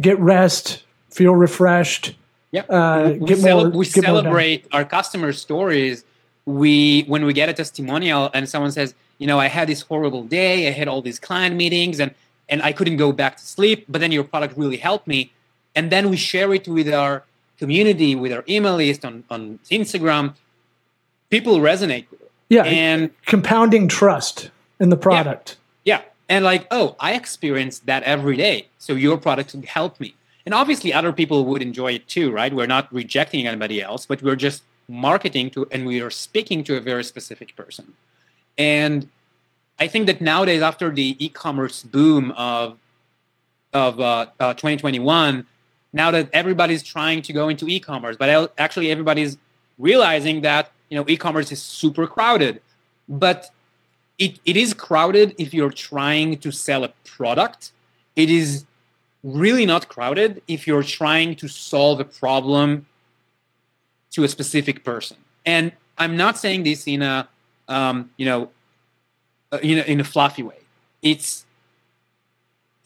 get 0.00 0.18
rest, 0.20 0.82
feel 1.10 1.34
refreshed. 1.34 2.14
Yeah, 2.52 2.62
Uh, 2.68 3.14
we, 3.18 3.26
get 3.26 3.38
cele- 3.38 3.68
more- 3.70 3.78
we 3.78 3.84
celebrate 3.84 4.66
our 4.72 4.84
customer 4.84 5.32
stories. 5.32 6.04
We 6.46 7.04
when 7.06 7.24
we 7.26 7.32
get 7.32 7.48
a 7.48 7.52
testimonial 7.52 8.30
and 8.34 8.48
someone 8.48 8.72
says, 8.72 8.94
you 9.18 9.26
know, 9.26 9.38
I 9.38 9.48
had 9.48 9.68
this 9.68 9.82
horrible 9.82 10.24
day, 10.24 10.66
I 10.68 10.70
had 10.72 10.88
all 10.88 11.02
these 11.02 11.18
client 11.18 11.56
meetings 11.56 12.00
and 12.00 12.12
and 12.48 12.62
I 12.62 12.72
couldn't 12.72 12.96
go 12.96 13.12
back 13.12 13.36
to 13.36 13.44
sleep, 13.44 13.84
but 13.88 14.00
then 14.00 14.10
your 14.12 14.24
product 14.24 14.56
really 14.56 14.78
helped 14.78 15.06
me. 15.06 15.30
And 15.74 15.90
then 15.90 16.10
we 16.10 16.16
share 16.16 16.52
it 16.54 16.66
with 16.66 16.92
our 16.92 17.24
community, 17.58 18.14
with 18.14 18.32
our 18.32 18.44
email 18.48 18.76
list 18.76 19.04
on, 19.04 19.24
on 19.30 19.58
Instagram. 19.70 20.34
People 21.30 21.58
resonate 21.58 22.10
with 22.10 22.22
it. 22.22 22.30
Yeah, 22.48 22.64
And 22.64 23.10
compounding 23.26 23.88
trust 23.88 24.50
in 24.80 24.88
the 24.88 24.96
product. 24.96 25.58
Yeah. 25.84 26.02
And 26.28 26.44
like, 26.44 26.66
oh, 26.70 26.96
I 26.98 27.14
experience 27.14 27.80
that 27.80 28.02
every 28.04 28.36
day. 28.36 28.68
So 28.78 28.94
your 28.94 29.18
product 29.18 29.54
would 29.54 29.66
help 29.66 30.00
me. 30.00 30.14
And 30.46 30.54
obviously 30.54 30.94
other 30.94 31.12
people 31.12 31.44
would 31.44 31.60
enjoy 31.60 31.92
it 31.92 32.08
too, 32.08 32.30
right? 32.30 32.52
We're 32.52 32.66
not 32.66 32.90
rejecting 32.92 33.46
anybody 33.46 33.82
else, 33.82 34.06
but 34.06 34.22
we're 34.22 34.36
just 34.36 34.62
marketing 34.88 35.50
to 35.50 35.68
and 35.70 35.84
we 35.84 36.00
are 36.00 36.10
speaking 36.10 36.64
to 36.64 36.76
a 36.76 36.80
very 36.80 37.04
specific 37.04 37.54
person. 37.54 37.92
And 38.56 39.08
I 39.78 39.86
think 39.86 40.06
that 40.06 40.20
nowadays, 40.20 40.62
after 40.62 40.90
the 40.90 41.16
e-commerce 41.24 41.82
boom 41.82 42.32
of 42.32 42.78
of 43.74 44.00
uh, 44.00 44.26
uh, 44.40 44.54
2021, 44.54 45.46
now 45.92 46.10
that 46.10 46.28
everybody's 46.32 46.82
trying 46.82 47.22
to 47.22 47.32
go 47.32 47.48
into 47.48 47.68
e-commerce, 47.68 48.16
but 48.16 48.52
actually 48.58 48.90
everybody's 48.90 49.38
realizing 49.78 50.42
that 50.42 50.70
you 50.88 50.96
know 50.98 51.04
e-commerce 51.08 51.52
is 51.52 51.62
super 51.62 52.06
crowded. 52.06 52.60
But 53.08 53.50
it, 54.18 54.38
it 54.44 54.56
is 54.56 54.74
crowded 54.74 55.34
if 55.38 55.54
you're 55.54 55.70
trying 55.70 56.38
to 56.38 56.50
sell 56.50 56.84
a 56.84 56.92
product. 57.04 57.72
It 58.16 58.30
is 58.30 58.66
really 59.22 59.64
not 59.64 59.88
crowded 59.88 60.42
if 60.48 60.66
you're 60.66 60.82
trying 60.82 61.36
to 61.36 61.48
solve 61.48 62.00
a 62.00 62.04
problem 62.04 62.86
to 64.10 64.24
a 64.24 64.28
specific 64.28 64.84
person. 64.84 65.16
And 65.46 65.72
I'm 65.96 66.16
not 66.16 66.38
saying 66.38 66.64
this 66.64 66.86
in 66.86 67.02
a 67.02 67.28
um, 67.68 68.10
you 68.16 68.26
know 68.26 68.50
uh, 69.52 69.58
in 69.62 69.78
a, 69.78 69.82
in 69.82 70.00
a 70.00 70.04
fluffy 70.04 70.42
way. 70.42 70.60
It's 71.02 71.46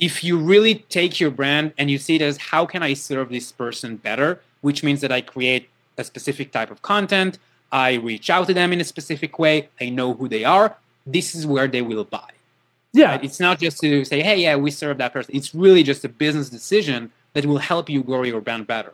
if 0.03 0.25
you 0.25 0.37
really 0.37 0.75
take 0.91 1.21
your 1.21 1.31
brand 1.31 1.73
and 1.79 1.89
you 1.89 1.97
see 1.97 2.17
it 2.17 2.23
as 2.23 2.37
how 2.37 2.67
can 2.67 2.83
I 2.83 2.93
serve 2.93 3.29
this 3.29 3.53
person 3.53 3.97
better, 3.97 4.41
which 4.61 4.83
means 4.83 5.01
that 5.01 5.13
I 5.13 5.21
create 5.21 5.71
a 5.97 6.03
specific 6.03 6.51
type 6.51 6.73
of 6.73 6.83
content, 6.83 7.39
I 7.71 7.95
reach 7.95 8.29
out 8.29 8.49
to 8.49 8.55
them 8.55 8.73
in 8.73 8.81
a 8.81 8.85
specific 8.85 9.39
way, 9.39 9.69
I 9.81 9.91
know 9.91 10.15
who 10.15 10.29
they 10.29 10.45
are, 10.45 10.77
this 11.07 11.37
is 11.37 11.47
where 11.47 11.69
they 11.69 11.83
will 11.83 12.03
buy. 12.03 12.31
Yeah. 12.93 13.13
Right? 13.13 13.25
It's 13.25 13.39
not 13.39 13.61
just 13.61 13.79
to 13.81 14.05
say, 14.05 14.23
hey, 14.23 14.43
yeah, 14.43 14.57
we 14.57 14.73
serve 14.73 14.99
that 14.99 15.13
person. 15.13 15.37
It's 15.37 15.55
really 15.55 15.85
just 15.85 16.05
a 16.05 16.09
business 16.09 16.51
decision 16.51 17.13
that 17.35 17.47
will 17.47 17.59
help 17.59 17.89
you 17.89 18.03
grow 18.03 18.25
your 18.25 18.41
brand 18.41 18.67
better. 18.67 18.93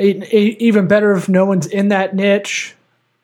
Even 0.00 0.88
better 0.88 1.12
if 1.12 1.28
no 1.28 1.46
one's 1.46 1.68
in 1.68 1.88
that 1.88 2.16
niche, 2.16 2.74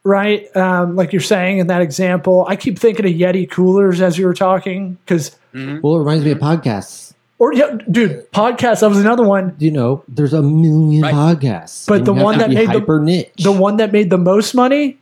right? 0.05 0.57
Um, 0.57 0.94
like 0.94 1.12
you're 1.12 1.20
saying 1.20 1.59
in 1.59 1.66
that 1.66 1.83
example. 1.83 2.47
I 2.49 2.55
keep 2.55 2.79
thinking 2.79 3.05
of 3.07 3.12
Yeti 3.12 3.51
coolers 3.51 4.01
as 4.01 4.18
you 4.18 4.25
were 4.25 4.35
talking 4.35 4.99
because, 5.05 5.37
Well, 5.53 5.97
it 5.97 5.99
reminds 5.99 6.25
me 6.25 6.31
of 6.31 6.38
podcasts. 6.38 7.11
Or 7.38 7.53
yeah, 7.55 7.77
dude, 7.90 8.31
podcast. 8.33 8.81
That 8.81 8.88
was 8.88 8.99
another 9.01 9.25
one. 9.25 9.55
You 9.59 9.70
know, 9.70 10.03
there's 10.09 10.33
a 10.33 10.42
million 10.42 11.03
Right. 11.03 11.14
podcasts, 11.14 11.87
But 11.87 11.99
and 11.99 12.07
the 12.07 12.12
one 12.14 12.38
that 12.38 12.49
be 12.51 12.55
made 12.57 12.68
the- 12.68 12.73
hyper 12.81 13.01
niche. 13.01 13.33
The 13.42 13.53
one 13.53 13.77
that 13.79 13.92
made 13.92 14.11
the 14.11 14.18
most 14.18 14.55
money 14.55 14.99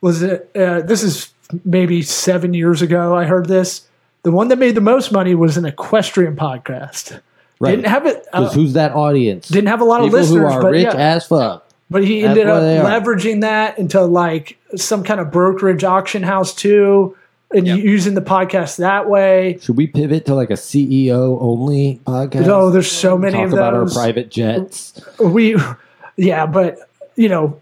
was 0.00 0.22
it? 0.22 0.50
Uh, 0.54 0.80
this 0.82 1.02
is 1.02 1.32
maybe 1.64 2.02
seven 2.02 2.54
years 2.54 2.82
ago. 2.82 3.14
I 3.16 3.24
heard 3.24 3.46
this. 3.48 3.82
The 4.24 4.32
one 4.32 4.48
that 4.48 4.58
made 4.58 4.74
the 4.74 4.80
most 4.80 5.12
money 5.12 5.34
was 5.34 5.56
an 5.56 5.64
equestrian 5.64 6.34
podcast. 6.36 7.20
right? 7.60 7.70
Didn't 7.70 7.86
have 7.86 8.04
it. 8.04 8.26
Uh, 8.34 8.40
'Cause 8.44 8.54
who's 8.54 8.72
that 8.74 8.92
audience? 8.92 9.48
didn't 9.48 9.68
have 9.68 9.80
a 9.80 9.84
lot 9.84 10.02
of 10.04 10.12
listeners, 10.12 10.42
who 10.52 10.58
are 10.58 10.60
but 10.60 10.72
rich 10.72 10.82
yeah. 10.84 10.94
as 10.94 11.26
fuck. 11.26 11.64
But 11.88 12.04
he 12.04 12.20
That's 12.20 12.30
ended 12.30 12.48
up 12.48 12.60
where 12.60 12.68
they 12.74 12.78
are. 12.78 13.00
leveraging 13.00 13.40
that 13.42 13.78
into 13.78 14.02
like 14.02 14.58
some 14.74 15.02
kind 15.04 15.20
of 15.20 15.30
brokerage 15.30 15.82
auction 15.84 16.22
house 16.24 16.52
too, 16.54 17.16
and 17.54 17.66
Yep. 17.66 17.78
using 17.78 18.14
the 18.14 18.20
podcast 18.22 18.78
that 18.78 19.08
way. 19.08 19.58
Should 19.62 19.76
we 19.76 19.86
pivot 19.86 20.26
to 20.26 20.34
like 20.34 20.50
a 20.50 20.54
CEO 20.56 21.38
only 21.40 22.00
podcast? 22.06 22.48
Oh, 22.48 22.70
there's 22.70 22.90
so 22.90 23.16
many 23.16 23.34
Talk 23.34 23.46
of 23.46 23.52
about 23.52 23.74
our 23.74 23.86
private 23.88 24.30
jets. 24.30 25.00
we, 25.20 25.56
yeah, 26.16 26.46
but 26.46 26.78
you 27.16 27.28
know, 27.28 27.58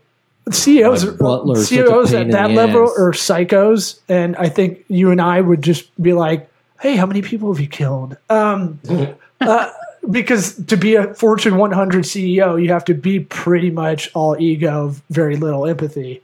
CEOs, 0.51 1.05
Like 1.05 1.18
Butler's 1.18 1.68
CEOs 1.68 2.12
at 2.14 2.31
that 2.33 2.51
level 2.51 2.85
ass. 2.85 2.99
are 2.99 3.12
psychos, 3.12 3.99
and 4.09 4.37
I 4.37 4.49
think 4.49 4.85
you 4.88 5.11
and 5.11 5.20
I 5.20 5.40
would 5.40 5.62
just 5.62 5.88
be 6.03 6.12
like, 6.12 6.49
"Hey, 6.81 6.97
how 6.97 7.07
many 7.07 7.23
people 7.23 7.53
have 7.53 7.61
you 7.61 7.68
killed?" 7.68 8.16
Um, 8.29 8.79
uh, 9.40 9.70
because 10.11 10.55
to 10.66 10.77
be 10.77 10.97
a 10.97 11.14
Fortune 11.14 11.57
100 11.57 12.05
CEO, 12.05 12.62
you 12.62 12.70
have 12.73 12.85
to 12.87 12.94
be 12.94 13.20
pretty 13.20 13.70
much 13.70 14.11
all 14.14 14.37
ego, 14.38 14.94
very 15.09 15.37
little 15.37 15.66
empathy. 15.66 16.20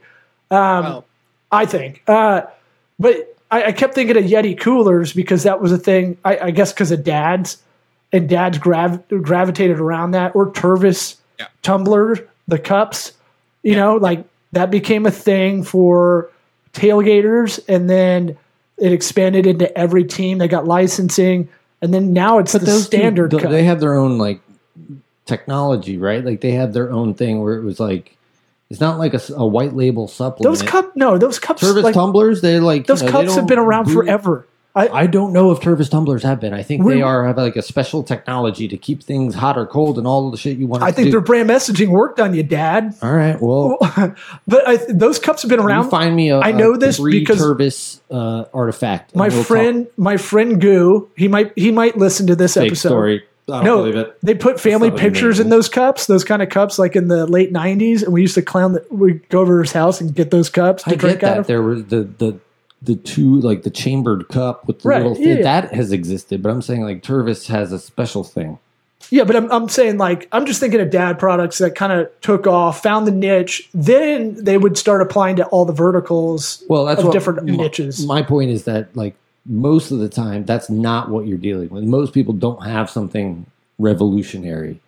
Um, 0.51 0.83
Well, 0.83 1.05
I 1.51 1.65
think. 1.65 2.03
Uh, 2.07 2.41
but 2.99 3.30
I, 3.51 3.65
I 3.65 3.71
kept 3.73 3.93
thinking 3.93 4.17
of 4.17 4.23
Yeti 4.23 4.57
coolers 4.59 5.13
because 5.13 5.43
that 5.43 5.61
was 5.61 5.71
a 5.71 5.77
thing. 5.77 6.17
I, 6.25 6.37
I 6.37 6.51
guess 6.51 6.71
because 6.73 6.91
of 6.91 7.03
dads, 7.03 7.61
and 8.13 8.27
dads 8.27 8.57
grav- 8.57 9.07
gravitated 9.09 9.79
around 9.79 10.11
that, 10.11 10.35
or 10.35 10.51
Tervis 10.51 11.15
Yeah. 11.39 11.47
tumbler, 11.61 12.27
the 12.47 12.59
cups. 12.59 13.13
You 13.63 13.75
know, 13.75 13.95
like 13.97 14.25
that 14.53 14.71
became 14.71 15.05
a 15.05 15.11
thing 15.11 15.63
for 15.63 16.29
tailgaters, 16.73 17.59
and 17.67 17.89
then 17.89 18.37
it 18.77 18.91
expanded 18.91 19.45
into 19.45 19.75
every 19.77 20.03
team. 20.03 20.39
They 20.39 20.47
got 20.47 20.65
licensing, 20.65 21.47
and 21.81 21.93
then 21.93 22.13
now 22.13 22.39
it's 22.39 22.53
the 22.53 22.59
those 22.59 22.89
two, 22.89 22.97
standard 22.97 23.31
cup. 23.31 23.51
they 23.51 23.63
have 23.63 23.79
their 23.79 23.95
own 23.95 24.17
like 24.17 24.41
technology, 25.25 25.97
right? 25.97 26.23
Like 26.25 26.41
they 26.41 26.51
have 26.51 26.73
their 26.73 26.91
own 26.91 27.13
thing 27.13 27.41
where 27.41 27.55
it 27.55 27.63
was 27.63 27.79
like 27.79 28.17
it's 28.71 28.79
not 28.79 28.97
like 28.97 29.13
a 29.13 29.45
white 29.45 29.73
label 29.75 30.07
supplement. 30.07 30.43
those 30.49 30.67
cup, 30.67 30.95
no, 30.95 31.17
those 31.17 31.39
cups, 31.39 31.61
Tervis 31.61 31.83
like, 31.83 31.93
tumblers, 31.93 32.39
they're 32.39 32.61
like 32.61 32.87
those 32.87 33.01
you 33.01 33.11
know, 33.11 33.19
they 33.19 33.25
cups 33.25 33.35
have 33.35 33.45
been 33.47 33.59
around 33.59 33.85
do- 33.87 33.93
forever. 33.93 34.47
I, 34.73 34.87
I 34.87 35.07
don't 35.07 35.33
know 35.33 35.51
if 35.51 35.59
Tervis 35.59 35.89
tumblers 35.89 36.23
have 36.23 36.39
been. 36.39 36.53
I 36.53 36.63
think 36.63 36.87
they 36.87 37.01
are 37.01 37.27
have 37.27 37.35
like 37.35 37.57
a 37.57 37.61
special 37.61 38.03
technology 38.03 38.69
to 38.69 38.77
keep 38.77 39.03
things 39.03 39.35
hot 39.35 39.57
or 39.57 39.65
cold 39.65 39.97
and 39.97 40.07
all 40.07 40.31
the 40.31 40.37
shit 40.37 40.57
you 40.57 40.65
want. 40.65 40.81
I 40.81 40.93
think 40.93 41.07
do. 41.07 41.11
their 41.11 41.19
brand 41.19 41.49
messaging 41.49 41.89
worked 41.89 42.21
on 42.21 42.33
you, 42.33 42.43
Dad. 42.43 42.95
all 43.01 43.13
right. 43.13 43.35
Well, 43.41 43.77
but 44.47 44.65
I, 44.65 44.77
those 44.87 45.19
cups 45.19 45.41
have 45.41 45.49
been 45.49 45.59
you 45.59 45.65
around. 45.67 45.89
find 45.89 46.15
me 46.15 46.29
a 46.29 46.39
I 46.39 46.53
know 46.53 46.77
this 46.77 46.97
because- 46.97 47.41
Tervis 47.41 47.99
uh, 48.09 48.45
artifact. 48.53 49.13
my 49.13 49.27
we'll 49.27 49.39
talk 49.39 49.47
friend, 49.47 49.87
my 49.97 50.15
friend 50.15 50.61
Goo, 50.61 51.11
he 51.17 51.27
might 51.27 51.51
he 51.57 51.71
might 51.71 51.97
listen 51.97 52.27
to 52.27 52.37
this 52.37 52.53
fake 52.53 52.67
episode. 52.67 52.89
story. 52.89 53.23
I 53.51 53.57
don't 53.57 53.65
No, 53.65 53.77
believe 53.77 53.95
it. 53.95 54.17
they 54.23 54.35
put 54.35 54.59
family 54.59 54.87
not 54.89 54.93
what 54.95 55.01
he 55.01 55.09
pictures 55.09 55.37
means. 55.37 55.39
in 55.41 55.49
those 55.49 55.69
cups, 55.69 56.05
those 56.07 56.23
kind 56.23 56.41
of 56.41 56.49
cups, 56.49 56.79
like 56.79 56.95
in 56.95 57.07
the 57.07 57.25
late 57.27 57.51
'90s, 57.53 58.03
and 58.03 58.13
we 58.13 58.21
used 58.21 58.35
to 58.35 58.41
clown 58.41 58.73
that. 58.73 58.91
We 58.91 59.13
would 59.13 59.29
go 59.29 59.41
over 59.41 59.61
his 59.61 59.71
house 59.71 60.01
and 60.01 60.13
get 60.13 60.31
those 60.31 60.49
cups 60.49 60.83
to 60.83 60.91
I 60.91 60.95
drink 60.95 61.19
get 61.21 61.31
out 61.31 61.37
of. 61.39 61.47
There 61.47 61.61
were 61.61 61.75
the 61.75 62.03
the 62.03 62.39
the 62.81 62.95
two 62.95 63.39
like 63.41 63.61
the 63.63 63.69
chambered 63.69 64.27
cup 64.29 64.65
with 64.67 64.79
the 64.81 64.89
Right, 64.89 65.03
little 65.03 65.17
yeah, 65.17 65.23
thing 65.27 65.37
yeah. 65.37 65.43
that 65.61 65.73
has 65.73 65.91
existed, 65.91 66.41
but 66.41 66.49
I'm 66.49 66.61
saying 66.61 66.81
like 66.81 67.03
Tervis 67.03 67.47
has 67.47 67.71
a 67.71 67.77
special 67.79 68.23
thing. 68.23 68.57
Yeah, 69.09 69.23
but 69.23 69.35
I'm, 69.35 69.51
I'm 69.51 69.67
saying 69.67 69.97
like 69.97 70.27
I'm 70.31 70.45
just 70.45 70.59
thinking 70.59 70.79
of 70.79 70.89
dad 70.89 71.19
products 71.19 71.57
that 71.57 71.75
kind 71.75 71.91
of 71.91 72.09
took 72.21 72.47
off, 72.47 72.81
found 72.81 73.05
the 73.07 73.11
niche, 73.11 73.69
then 73.73 74.35
they 74.43 74.57
would 74.57 74.77
start 74.77 75.01
applying 75.01 75.35
to 75.37 75.45
all 75.47 75.65
the 75.65 75.73
verticals. 75.73 76.63
Well, 76.69 76.85
that's 76.85 76.99
Of 76.99 77.05
what 77.07 77.13
different 77.13 77.45
my, 77.45 77.55
niches. 77.55 78.05
My 78.05 78.21
point 78.21 78.51
is 78.51 78.63
that 78.65 78.95
like 78.95 79.15
most 79.45 79.91
of 79.91 79.99
the 79.99 80.09
time, 80.09 80.45
that's 80.45 80.69
not 80.69 81.09
what 81.09 81.25
you're 81.27 81.37
dealing 81.37 81.69
with. 81.69 81.83
Most 81.83 82.13
people 82.13 82.33
don't 82.33 82.63
have 82.65 82.89
something 82.89 83.45
revolutionary. 83.79 84.79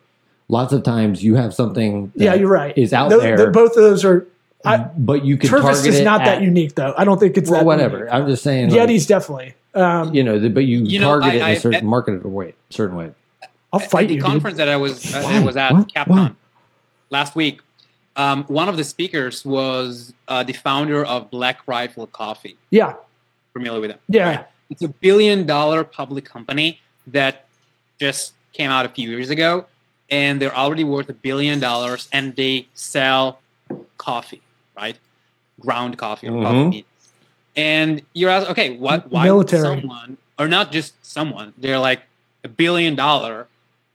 Lots 0.50 0.74
of 0.74 0.84
times, 0.84 1.24
you 1.24 1.36
have 1.36 1.54
something. 1.54 2.12
That 2.16 2.24
yeah, 2.24 2.34
you're 2.36 2.50
right. 2.50 2.78
Is 2.78 2.94
out 2.94 3.10
Tho- 3.10 3.20
there, 3.20 3.38
tho- 3.38 3.52
both 3.52 3.72
of 3.72 3.84
those 3.84 4.04
are. 4.06 4.28
I, 4.66 4.78
but 4.78 5.26
you 5.26 5.36
can 5.38 5.50
Tervis 5.50 5.62
target 5.62 5.86
is 5.88 6.00
it 6.00 6.04
not 6.06 6.20
that 6.20 6.38
at- 6.38 6.42
unique 6.42 6.76
though. 6.76 6.94
I 6.98 7.04
don't 7.04 7.20
think 7.20 7.36
it's 7.38 7.50
Well, 7.50 7.60
that 7.62 7.66
whatever. 7.66 7.98
unique. 8.00 8.14
I'm 8.14 8.28
just 8.28 8.44
saying. 8.44 8.70
like, 8.70 8.80
Yeti's 8.90 9.06
definitely. 9.08 9.56
Um, 9.74 10.14
you 10.14 10.24
know, 10.24 10.40
the- 10.40 10.50
but 10.50 10.66
you, 10.66 10.80
You 10.84 11.00
know, 11.00 11.20
target 11.20 11.32
I- 11.32 11.34
it 11.34 11.38
in 11.38 11.44
I- 11.44 11.50
a 11.52 11.60
certain 11.60 11.80
I- 11.80 11.90
marketed 11.90 12.24
way, 12.26 12.54
certain 12.70 12.96
way. 12.96 13.12
I'll 13.74 13.80
fight 13.80 14.04
at 14.04 14.08
the 14.10 14.14
you, 14.16 14.20
dude. 14.22 14.30
conference 14.30 14.58
that 14.58 14.70
I 14.70 14.78
was 14.78 15.14
uh, 15.14 15.22
Why? 15.24 15.40
was 15.44 15.58
at 15.58 15.74
What? 15.74 15.88
Capcom 15.94 16.08
Why? 16.10 16.32
last 17.10 17.36
week. 17.36 17.60
Um, 18.16 18.44
one 18.44 18.70
of 18.70 18.78
the 18.78 18.84
speakers 18.84 19.44
was 19.44 20.14
uh, 20.28 20.44
the 20.44 20.54
founder 20.54 21.04
of 21.04 21.32
Black 21.32 21.60
Rifle 21.68 22.06
Coffee. 22.08 22.56
Yeah, 22.70 22.94
Familiar 23.54 23.80
with 23.80 23.92
them? 23.92 24.00
yeah. 24.10 24.46
It's 24.70 24.82
a 24.82 24.88
billion 24.88 25.46
dollar 25.46 25.84
public 25.84 26.26
company 26.26 26.80
that 27.08 27.46
just 28.00 28.34
came 28.54 28.72
out 28.72 28.86
a 28.86 28.90
few 28.90 29.08
years 29.10 29.30
ago, 29.30 29.66
and 30.10 30.42
they're 30.42 30.56
already 30.56 30.84
worth 30.84 31.10
a 31.10 31.14
billion 31.14 31.60
dollars, 31.60 32.10
and 32.12 32.36
they 32.36 32.68
sell 32.74 33.40
coffee, 33.98 34.42
right? 34.76 34.98
Ground 35.60 35.98
coffee 36.00 36.28
or 36.28 36.42
coffee 36.42 36.56
Mhm. 36.58 36.72
beans. 36.72 36.86
And 37.56 38.02
you're 38.14 38.32
asking, 38.32 38.52
okay, 38.52 38.70
what? 38.78 39.12
Why 39.12 39.26
Military. 39.26 39.70
would 39.76 39.82
someone, 39.82 40.18
or 40.40 40.48
not 40.48 40.72
just 40.72 40.94
someone? 41.06 41.54
They're 41.58 41.78
like 41.78 42.02
a 42.44 42.48
billion 42.48 42.96
dollar 42.96 43.48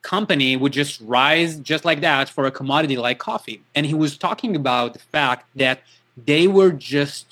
company 0.02 0.56
would 0.56 0.72
just 0.72 1.00
rise 1.00 1.58
just 1.58 1.84
like 1.84 2.00
that 2.02 2.28
for 2.28 2.46
a 2.46 2.52
commodity 2.52 2.96
like 2.96 3.18
coffee. 3.18 3.62
And 3.74 3.84
he 3.84 3.94
was 3.94 4.16
talking 4.16 4.54
about 4.54 4.92
the 4.92 5.00
fact 5.00 5.46
that 5.56 5.80
they 6.16 6.46
were 6.46 6.70
just 6.70 7.26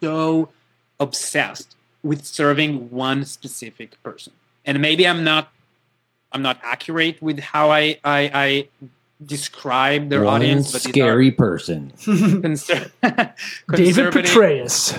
so 0.00 0.48
obsessed 1.00 1.76
with 2.02 2.24
serving 2.24 2.90
one 2.90 3.24
specific 3.24 4.00
person. 4.02 4.32
And 4.64 4.80
maybe 4.80 5.06
I'm 5.06 5.24
not 5.24 5.50
I'm 6.32 6.42
not 6.42 6.58
accurate 6.62 7.20
with 7.22 7.38
how 7.38 7.70
I 7.70 7.98
I, 8.04 8.30
I 8.34 8.68
describe 9.24 10.10
their 10.10 10.22
One 10.24 10.42
audience, 10.42 10.72
but 10.72 10.82
scary 10.82 11.30
person. 11.30 11.92
conser- 11.98 12.90
David 13.74 14.12
Petraeus. 14.12 14.92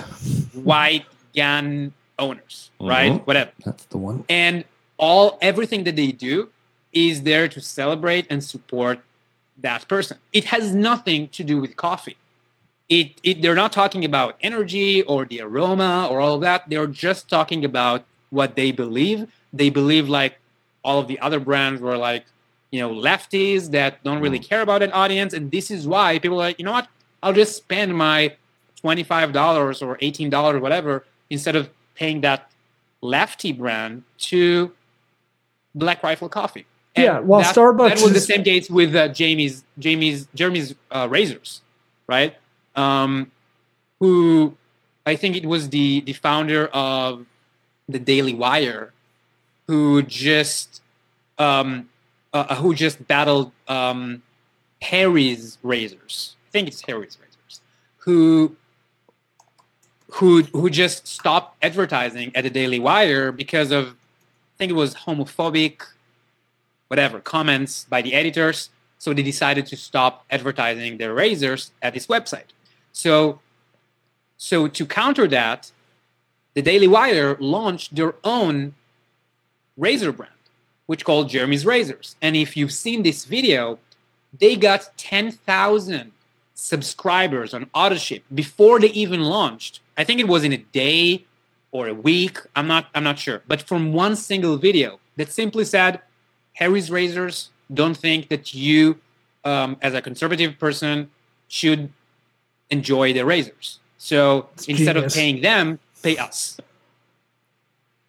white 0.54 1.06
GAN 1.34 1.92
owners, 2.18 2.70
right? 2.80 3.12
Mhm. 3.12 3.26
Whatever. 3.26 3.50
That's 3.64 3.84
the 3.86 3.98
one. 3.98 4.24
and 4.28 4.64
all 4.98 5.38
everything 5.40 5.84
that 5.84 5.96
they 5.96 6.12
do 6.12 6.50
is 6.92 7.22
there 7.22 7.48
to 7.48 7.60
celebrate 7.60 8.26
and 8.28 8.44
support 8.44 8.98
that 9.56 9.86
person 9.88 10.18
it 10.32 10.44
has 10.46 10.74
nothing 10.74 11.28
to 11.28 11.42
do 11.44 11.58
with 11.60 11.76
coffee 11.76 12.16
it, 12.90 13.12
it 13.22 13.40
they're 13.40 13.54
not 13.54 13.72
talking 13.72 14.04
about 14.04 14.36
energy 14.42 15.02
or 15.02 15.24
the 15.24 15.40
aroma 15.40 16.08
or 16.10 16.20
all 16.20 16.34
of 16.34 16.40
that. 16.42 16.68
They're 16.68 16.88
just 16.88 17.30
talking 17.30 17.64
about 17.64 18.04
what 18.30 18.56
they 18.56 18.72
believe. 18.72 19.28
They 19.52 19.70
believe 19.70 20.08
like 20.08 20.38
all 20.84 20.98
of 20.98 21.08
the 21.08 21.18
other 21.20 21.40
brands 21.40 21.80
were 21.80 21.96
like 21.96 22.26
you 22.70 22.80
know 22.80 22.90
lefties 22.90 23.70
that 23.70 24.02
don't 24.04 24.20
really 24.20 24.40
care 24.40 24.60
about 24.60 24.82
an 24.82 24.92
audience. 24.92 25.32
And 25.32 25.50
this 25.50 25.70
is 25.70 25.86
why 25.86 26.18
people 26.18 26.36
are 26.36 26.48
like 26.48 26.58
you 26.58 26.64
know 26.64 26.72
what? 26.72 26.88
I'll 27.22 27.32
just 27.32 27.56
spend 27.56 27.96
my 27.96 28.34
$25 28.82 29.82
or 29.82 29.96
$18, 29.98 30.54
or 30.54 30.58
whatever, 30.58 31.04
instead 31.28 31.54
of 31.54 31.68
paying 31.94 32.22
that 32.22 32.50
lefty 33.02 33.52
brand 33.52 34.04
to 34.18 34.72
Black 35.74 36.02
Rifle 36.02 36.28
Coffee. 36.28 36.66
And 36.96 37.04
Yeah, 37.04 37.20
while 37.20 37.42
that, 37.42 37.54
Starbucks 37.54 37.88
that 37.88 38.02
was 38.02 38.12
the 38.14 38.20
same 38.20 38.42
case 38.42 38.68
with 38.68 38.96
uh, 38.96 39.08
Jamie's 39.08 39.64
Jamie's 39.78 40.26
Jeremy's 40.34 40.74
uh, 40.90 41.08
razors, 41.10 41.60
right? 42.08 42.34
Um, 42.76 43.30
who 43.98 44.56
I 45.06 45.16
think 45.16 45.36
it 45.36 45.46
was 45.46 45.70
the 45.70 46.00
the 46.00 46.12
founder 46.12 46.66
of 46.68 47.26
the 47.88 47.98
Daily 47.98 48.34
Wire, 48.34 48.92
who 49.66 50.02
just 50.02 50.82
um, 51.38 51.88
uh, 52.32 52.54
who 52.56 52.74
just 52.74 53.06
battled 53.06 53.52
um, 53.68 54.22
Harry's 54.82 55.58
razors. 55.62 56.36
I 56.48 56.50
think 56.50 56.68
it's 56.68 56.82
Harry's 56.82 57.18
razors, 57.20 57.60
who 57.98 58.56
who 60.12 60.42
who 60.44 60.70
just 60.70 61.06
stopped 61.06 61.56
advertising 61.62 62.32
at 62.34 62.44
the 62.44 62.50
Daily 62.50 62.78
Wire 62.78 63.32
because 63.32 63.70
of 63.70 63.88
I 63.88 64.56
think 64.58 64.70
it 64.70 64.74
was 64.74 64.94
homophobic, 64.94 65.82
whatever 66.88 67.20
comments 67.20 67.84
by 67.84 68.02
the 68.02 68.14
editors. 68.14 68.70
So 68.98 69.14
they 69.14 69.22
decided 69.22 69.64
to 69.66 69.76
stop 69.76 70.26
advertising 70.30 70.98
their 70.98 71.14
razors 71.14 71.72
at 71.80 71.94
this 71.94 72.06
website. 72.06 72.52
So 72.92 73.40
so 74.36 74.68
to 74.68 74.86
counter 74.86 75.28
that, 75.28 75.70
the 76.54 76.62
Daily 76.62 76.88
Wire 76.88 77.36
launched 77.38 77.94
their 77.94 78.14
own 78.24 78.74
razor 79.76 80.12
brand, 80.12 80.32
which 80.86 81.04
called 81.04 81.28
Jeremy's 81.28 81.66
Razors. 81.66 82.16
And 82.22 82.34
if 82.34 82.56
you've 82.56 82.72
seen 82.72 83.02
this 83.02 83.26
video, 83.26 83.78
they 84.38 84.56
got 84.56 84.90
10,000 84.96 86.12
subscribers 86.54 87.52
on 87.52 87.66
Autoship 87.66 88.22
before 88.34 88.80
they 88.80 88.88
even 88.88 89.22
launched. 89.22 89.80
I 89.96 90.04
think 90.04 90.20
it 90.20 90.28
was 90.28 90.42
in 90.42 90.52
a 90.52 90.58
day 90.58 91.24
or 91.70 91.88
a 91.88 91.94
week. 91.94 92.38
I'm 92.56 92.66
not 92.66 92.88
I'm 92.94 93.04
not 93.04 93.18
sure. 93.18 93.42
But 93.46 93.62
from 93.62 93.92
one 93.92 94.16
single 94.16 94.56
video 94.56 95.00
that 95.16 95.30
simply 95.30 95.64
said, 95.64 96.00
Harry's 96.54 96.90
Razors 96.90 97.50
don't 97.72 97.96
think 97.96 98.28
that 98.28 98.54
you, 98.54 98.98
um, 99.44 99.76
as 99.80 99.94
a 99.94 100.02
conservative 100.02 100.58
person, 100.58 101.10
should 101.48 101.92
enjoy 102.70 103.12
their 103.12 103.24
razors. 103.26 103.78
So 103.98 104.48
It's 104.54 104.68
instead 104.68 104.94
genius. 104.94 105.12
of 105.14 105.16
paying 105.18 105.40
them, 105.42 105.78
pay 106.02 106.16
us. 106.16 106.56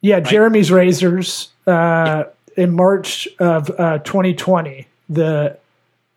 Yeah, 0.02 0.19
Jeremy's 0.19 0.71
Razors 0.71 1.50
uh, 1.67 2.24
in 2.58 2.74
March 2.74 3.28
of 3.39 3.69
uh, 3.80 4.00
2020, 4.00 4.88
the 5.10 5.58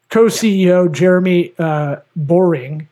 co-CEO 0.08 0.90
Jeremy 0.90 1.52
uh, 1.58 1.96
Boreing 2.18 2.86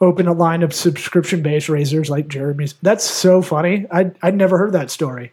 opened 0.00 0.28
a 0.28 0.32
line 0.32 0.62
of 0.62 0.74
subscription-based 0.74 1.70
razors 1.70 2.10
like 2.10 2.28
Jeremy's. 2.28 2.74
That's 2.82 3.04
so 3.04 3.40
funny. 3.40 3.86
I 3.90 4.10
I'd 4.20 4.34
never 4.34 4.58
heard 4.58 4.72
that 4.72 4.90
story. 4.90 5.32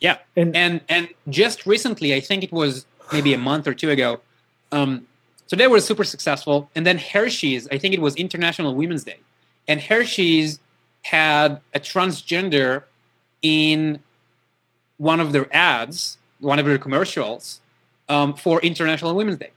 Yeah, 0.00 0.18
And- 0.36 0.54
and 0.56 0.80
and 0.88 1.08
just 1.30 1.64
recently, 1.64 2.12
I 2.14 2.20
think 2.20 2.42
it 2.44 2.52
was 2.52 2.84
maybe 3.12 3.32
a 3.32 3.38
month 3.38 3.66
or 3.66 3.72
two 3.74 3.88
ago. 3.88 4.20
Um, 4.70 5.06
so 5.52 5.56
they 5.56 5.66
were 5.66 5.80
super 5.80 6.02
successful, 6.02 6.70
and 6.74 6.86
then 6.86 6.96
Hershey's. 6.96 7.68
I 7.68 7.76
think 7.76 7.92
it 7.92 8.00
was 8.00 8.16
International 8.16 8.74
Women's 8.74 9.04
Day, 9.04 9.18
and 9.68 9.82
Hershey's 9.82 10.60
had 11.02 11.60
a 11.74 11.78
transgender 11.78 12.84
in 13.42 13.98
one 14.96 15.20
of 15.20 15.32
their 15.32 15.54
ads, 15.54 16.16
one 16.40 16.58
of 16.58 16.64
their 16.64 16.78
commercials 16.78 17.60
um, 18.08 18.32
for 18.32 18.62
International 18.62 19.14
Women's 19.14 19.40
Day. 19.40 19.50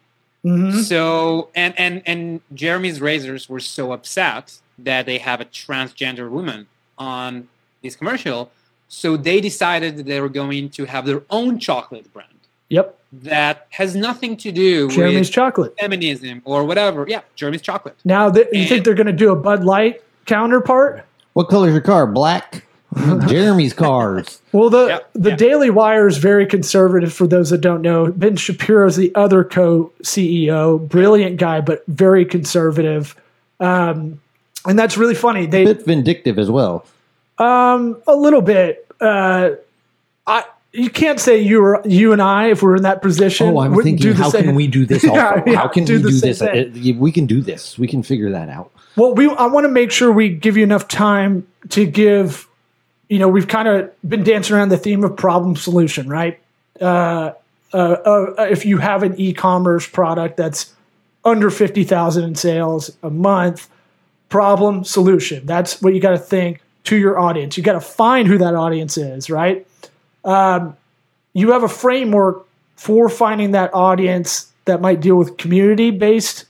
Mhm. 0.44 0.84
So 0.84 1.50
and 1.56 1.74
and 1.78 2.02
and 2.06 2.42
Jeremy's 2.54 3.00
razors 3.00 3.48
were 3.48 3.62
so 3.62 3.94
upset 3.94 4.60
that 4.78 5.06
they 5.06 5.20
have 5.20 5.40
a 5.40 5.46
transgender 5.46 6.30
woman 6.30 6.68
on 6.98 7.48
this 7.82 7.96
commercial, 7.96 8.52
so 8.90 9.16
they 9.16 9.40
decided 9.40 9.96
that 9.96 10.08
they 10.08 10.20
were 10.20 10.28
going 10.28 10.72
to 10.72 10.84
have 10.88 11.06
their 11.06 11.24
own 11.30 11.58
chocolate 11.58 12.12
brand 12.12 12.35
Yep, 12.70 12.98
that 13.24 13.68
has 13.70 13.96
nothing 13.96 14.36
to 14.38 14.52
do 14.52 14.90
Jeremy's 14.90 15.28
with 15.28 15.32
chocolate. 15.32 15.76
feminism 15.80 16.42
or 16.46 16.64
whatever. 16.66 17.06
Yeah, 17.08 17.22
Jeremy's 17.36 17.62
chocolate. 17.62 17.96
Now, 18.04 18.30
th- 18.32 18.48
you 18.52 18.62
And- 18.62 18.70
think 18.70 18.86
they're 18.86 18.94
going 18.96 19.08
to 19.08 19.14
do 19.14 19.32
a 19.32 19.36
Bud 19.36 19.64
Light 19.64 20.02
counterpart? 20.26 21.06
What 21.34 21.48
color's 21.50 21.74
your 21.74 21.82
car? 21.82 22.08
Black. 22.08 22.64
Jeremy's 23.28 23.74
cars. 23.74 24.42
Well, 24.54 24.70
the 24.70 24.88
Yeah, 24.88 25.00
the 25.14 25.32
yeah. 25.32 25.36
Daily 25.36 25.70
Wire 25.70 26.08
is 26.08 26.18
very 26.18 26.46
conservative. 26.46 27.12
For 27.14 27.28
those 27.28 27.50
that 27.50 27.60
don't 27.60 27.82
know, 27.82 28.12
Ben 28.12 28.38
Shapiro 28.38 28.88
is 28.88 28.96
the 28.96 29.14
other 29.16 29.44
co-CEO, 29.44 30.88
brilliant 30.88 31.38
guy, 31.38 31.62
but 31.62 31.84
very 31.88 32.26
conservative, 32.26 33.16
um, 33.60 34.22
and 34.66 34.80
that's 34.80 34.98
really 34.98 35.14
funny. 35.16 35.46
They 35.46 35.64
a 35.64 35.74
bit 35.74 35.86
vindictive 35.86 36.40
as 36.40 36.50
well. 36.50 36.86
um, 37.38 37.98
a 38.08 38.16
little 38.16 38.42
bit. 38.42 38.88
Uh, 39.02 39.52
I 40.26 40.46
you 40.76 40.90
can't 40.90 41.20
say 41.20 41.40
you 41.42 41.64
or 41.64 41.82
you 41.86 42.12
and 42.14 42.22
I, 42.22 42.48
if 42.50 42.62
we're 42.62 42.76
in 42.76 42.84
that 42.84 43.02
position, 43.02 43.48
Oh, 43.50 43.60
I'm 43.60 43.76
thinking, 43.82 44.14
how 44.14 44.30
same- 44.30 44.44
can 44.44 44.56
we 44.56 44.68
do 44.68 44.86
this? 44.86 45.04
Also, 45.10 45.16
Yeah, 45.16 45.44
yeah, 45.46 45.56
how 45.58 45.68
can 45.68 45.86
do 45.86 45.96
we 45.98 46.12
do 46.12 46.20
this? 46.20 46.40
thing. 46.40 46.96
Uh, 46.96 47.00
we 47.00 47.12
can 47.12 47.26
do 47.26 47.42
this. 47.42 47.78
We 47.80 47.88
can 47.88 48.04
figure 48.04 48.32
that 48.32 48.50
out. 48.50 48.72
Well, 48.96 49.14
we 49.14 49.30
I 49.30 49.48
want 49.48 49.66
to 49.66 49.70
make 49.72 49.92
sure 49.92 50.12
we 50.12 50.30
give 50.30 50.58
you 50.58 50.64
enough 50.64 50.88
time 50.88 51.48
to 51.70 51.86
give. 51.86 52.48
You 53.10 53.20
know, 53.20 53.28
we've 53.28 53.48
kind 53.48 53.68
of 53.68 53.92
been 54.08 54.24
dancing 54.24 54.56
around 54.56 54.70
the 54.70 54.78
theme 54.78 55.04
of 55.04 55.16
problem 55.16 55.56
solution, 55.56 56.08
right? 56.10 56.40
Uh, 56.82 57.34
uh, 57.74 57.78
uh, 57.78 58.48
if 58.50 58.66
you 58.66 58.78
have 58.78 59.04
an 59.04 59.14
e-commerce 59.20 59.88
product 59.88 60.38
that's 60.38 60.74
under 61.24 61.50
fifty 61.50 61.84
thousand 61.84 62.24
in 62.24 62.36
sales 62.36 62.90
a 63.04 63.10
month, 63.10 63.70
problem 64.30 64.84
solution. 64.84 65.46
That's 65.46 65.82
what 65.82 65.94
you 65.94 66.00
got 66.00 66.12
to 66.12 66.18
think 66.18 66.62
to 66.86 66.96
your 66.96 67.20
audience. 67.20 67.58
You 67.58 67.64
got 67.64 67.74
to 67.74 67.82
find 67.82 68.28
who 68.28 68.38
that 68.38 68.56
audience 68.56 68.98
is, 68.98 69.30
right? 69.30 69.66
Um, 70.26 70.76
you 71.34 71.52
have 71.52 71.64
a 71.64 71.70
framework 71.70 72.48
for 72.76 73.08
finding 73.10 73.52
that 73.52 73.74
audience 73.74 74.52
that 74.66 74.82
might 74.82 75.00
deal 75.00 75.16
with 75.16 75.38
community-based, 75.38 76.46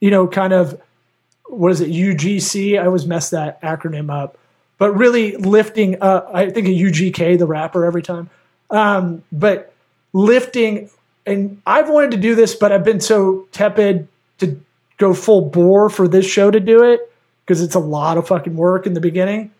you 0.00 0.10
know, 0.10 0.26
kind 0.26 0.52
of 0.52 0.80
what 1.46 1.72
is 1.72 1.80
it 1.80 1.90
UGC? 1.90 2.78
I 2.80 2.86
always 2.86 3.06
mess 3.06 3.30
that 3.30 3.60
acronym 3.62 4.12
up, 4.12 4.36
but 4.78 4.92
really 4.92 5.36
lifting. 5.36 6.02
Uh, 6.02 6.28
I 6.32 6.50
think 6.50 6.66
a 6.66 6.70
UGK, 6.70 7.38
the 7.38 7.46
rapper, 7.46 7.84
every 7.84 8.02
time. 8.02 8.28
Um, 8.70 9.22
but 9.30 9.72
lifting, 10.12 10.90
and 11.26 11.62
I've 11.66 11.88
wanted 11.88 12.10
to 12.12 12.16
do 12.16 12.34
this, 12.34 12.54
but 12.54 12.72
I've 12.72 12.84
been 12.84 13.00
so 13.00 13.46
tepid 13.52 14.08
to 14.38 14.60
go 14.98 15.14
full 15.14 15.48
bore 15.48 15.88
for 15.90 16.08
this 16.08 16.26
show 16.26 16.50
to 16.50 16.60
do 16.60 16.82
it 16.82 17.00
because 17.44 17.62
it's 17.62 17.74
a 17.74 17.80
lot 17.80 18.16
of 18.18 18.26
fucking 18.26 18.56
work 18.56 18.86
in 18.86 18.94
the 18.94 19.00
beginning, 19.00 19.52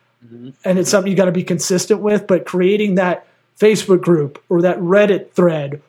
and 0.65 0.79
it's 0.79 0.91
something 0.91 1.11
you 1.11 1.17
got 1.17 1.27
to 1.27 1.33
be 1.33 1.45
consistent 1.45 2.01
with. 2.01 2.27
But 2.27 2.47
creating 2.47 2.97
that 2.97 3.27
Facebook 3.59 4.01
group 4.01 4.43
or 4.49 4.63
that 4.63 4.79
Reddit 4.79 5.33
thread 5.33 5.81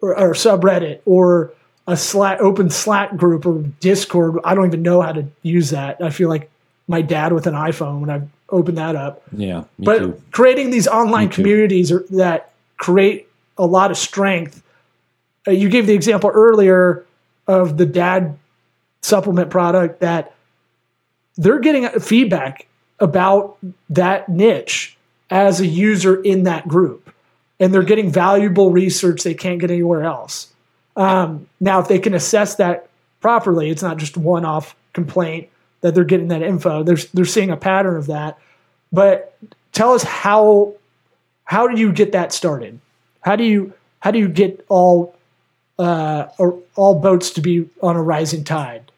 or, 0.00 0.18
or 0.18 0.32
subreddit 0.32 1.00
or 1.06 1.52
a 1.86 1.96
Slack 1.96 2.40
open 2.40 2.70
Slack 2.70 3.16
group 3.16 3.46
or 3.46 3.62
Discord. 3.80 4.38
I 4.44 4.54
don't 4.54 4.66
even 4.66 4.82
know 4.82 5.00
how 5.00 5.12
to 5.12 5.26
use 5.42 5.70
that. 5.70 6.02
I 6.02 6.10
feel 6.10 6.28
like 6.28 6.50
my 6.88 7.02
dad 7.02 7.32
with 7.32 7.46
an 7.46 7.54
iPhone 7.54 8.00
when 8.00 8.10
I 8.10 8.22
open 8.50 8.74
that 8.76 8.96
up. 8.96 9.22
Yeah, 9.32 9.64
but 9.78 9.98
too. 9.98 10.22
creating 10.30 10.70
these 10.70 10.86
online 10.86 11.28
Me 11.28 11.34
communities 11.34 11.90
are, 11.90 12.04
that 12.10 12.52
create 12.76 13.28
a 13.56 13.66
lot 13.66 13.90
of 13.90 13.96
strength. 13.96 14.62
Uh, 15.46 15.52
you 15.52 15.68
gave 15.68 15.86
the 15.86 15.94
example 15.94 16.30
earlier 16.32 17.04
of 17.46 17.76
the 17.76 17.86
dad 17.86 18.38
supplement 19.02 19.50
product 19.50 20.00
that 20.00 20.34
they're 21.36 21.58
getting 21.58 21.88
feedback 22.00 22.66
about 23.00 23.58
that 23.90 24.28
niche 24.28 24.96
as 25.30 25.60
a 25.60 25.66
user 25.66 26.22
in 26.22 26.44
that 26.44 26.66
group 26.68 27.13
and 27.64 27.72
they're 27.72 27.82
getting 27.82 28.10
valuable 28.10 28.70
research 28.70 29.22
they 29.22 29.34
can't 29.34 29.60
get 29.60 29.70
anywhere 29.70 30.04
else 30.04 30.52
um, 30.96 31.48
now 31.60 31.80
if 31.80 31.88
they 31.88 31.98
can 31.98 32.14
assess 32.14 32.56
that 32.56 32.88
properly 33.20 33.70
it's 33.70 33.82
not 33.82 33.96
just 33.96 34.16
one-off 34.16 34.76
complaint 34.92 35.48
that 35.80 35.94
they're 35.94 36.04
getting 36.04 36.28
that 36.28 36.42
info 36.42 36.82
they're, 36.82 36.98
they're 37.14 37.24
seeing 37.24 37.50
a 37.50 37.56
pattern 37.56 37.96
of 37.96 38.06
that 38.06 38.38
but 38.92 39.36
tell 39.72 39.92
us 39.92 40.02
how 40.02 40.74
how 41.44 41.66
do 41.66 41.80
you 41.80 41.92
get 41.92 42.12
that 42.12 42.32
started 42.32 42.78
how 43.22 43.34
do 43.34 43.44
you 43.44 43.72
how 44.00 44.10
do 44.10 44.18
you 44.18 44.28
get 44.28 44.64
all 44.68 45.16
uh, 45.78 46.26
all 46.76 47.00
boats 47.00 47.30
to 47.30 47.40
be 47.40 47.68
on 47.82 47.96
a 47.96 48.02
rising 48.02 48.44
tide 48.44 48.92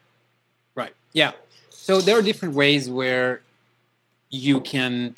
Right. 0.77 0.93
Yeah. 1.11 1.31
So 1.71 1.99
there 2.01 2.17
are 2.17 2.21
different 2.21 2.53
ways 2.53 2.89
where 2.89 3.41
you 4.29 4.61
can 4.61 5.15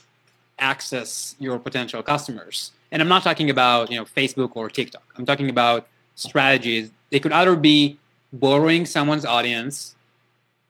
access 0.57 1.35
your 1.39 1.59
potential 1.59 2.01
customers. 2.01 2.71
And 2.91 3.01
I'm 3.01 3.07
not 3.07 3.23
talking 3.23 3.49
about, 3.49 3.91
you 3.91 3.97
know, 3.97 4.05
Facebook 4.05 4.51
or 4.55 4.69
TikTok. 4.69 5.03
I'm 5.17 5.25
talking 5.25 5.49
about 5.49 5.87
strategies. 6.15 6.91
They 7.11 7.19
could 7.19 7.31
either 7.31 7.55
be 7.55 7.97
borrowing 8.33 8.85
someone's 8.85 9.25
audience, 9.25 9.95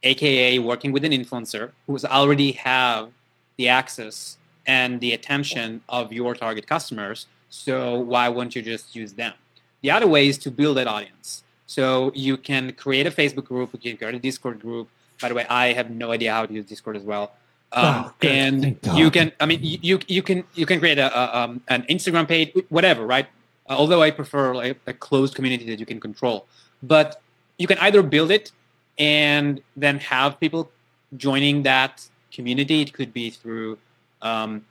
aka 0.04 0.60
working 0.60 0.92
with 0.92 1.04
an 1.04 1.12
influencer 1.12 1.72
who's 1.88 2.06
already 2.06 2.54
have 2.54 3.10
the 3.58 3.70
access 3.70 4.38
and 4.66 5.00
the 5.02 5.14
attention 5.14 5.82
of 5.90 6.14
your 6.14 6.36
target 6.36 6.68
customers. 6.68 7.28
So 7.50 8.00
why 8.00 8.30
wouldn't 8.30 8.56
you 8.56 8.62
just 8.62 8.96
use 8.96 9.14
them? 9.14 9.34
The 9.82 9.92
other 9.92 10.08
way 10.08 10.28
is 10.28 10.38
to 10.40 10.52
build 10.52 10.78
that 10.78 10.88
audience. 10.88 11.44
So 11.66 12.12
you 12.16 12.38
can 12.38 12.74
create 12.74 13.08
a 13.08 13.12
Facebook 13.12 13.46
group, 13.46 13.70
you 13.74 13.92
can 13.92 13.98
create 13.98 14.16
a 14.16 14.20
Discord 14.20 14.60
group, 14.60 14.90
by 15.22 15.30
the 15.30 15.36
way, 15.36 15.46
I 15.50 15.74
have 15.74 15.90
no 15.90 16.12
idea 16.12 16.34
how 16.34 16.46
to 16.46 16.54
use 16.54 16.66
Discord 16.66 16.96
as 16.96 17.04
well. 17.04 17.34
Um, 17.72 18.06
Oh, 18.06 18.28
and 18.28 18.80
you 18.96 19.12
can, 19.12 19.32
I 19.40 19.46
mean, 19.46 19.60
you 19.62 19.78
you, 19.82 20.00
you 20.08 20.24
can 20.24 20.44
you 20.56 20.66
can 20.66 20.80
create 20.80 20.98
a, 20.98 21.16
a 21.16 21.38
um, 21.38 21.62
an 21.68 21.84
Instagram 21.84 22.28
page, 22.28 22.52
whatever, 22.70 23.06
right? 23.06 23.28
Uh, 23.70 23.76
although 23.78 24.02
I 24.02 24.12
prefer 24.12 24.56
like 24.56 24.80
a 24.88 24.94
closed 24.94 25.36
community 25.36 25.66
that 25.70 25.80
you 25.80 25.86
can 25.86 26.00
control, 26.00 26.48
but 26.82 27.22
you 27.58 27.68
can 27.68 27.78
either 27.80 28.02
build 28.02 28.32
it 28.32 28.52
and 28.98 29.62
then 29.78 30.00
have 30.00 30.40
people 30.40 30.72
joining 31.16 31.64
that 31.64 32.08
community. 32.32 32.82
It 32.82 32.94
could 32.94 33.14
be 33.14 33.30
through 33.30 33.78
um, 34.22 34.66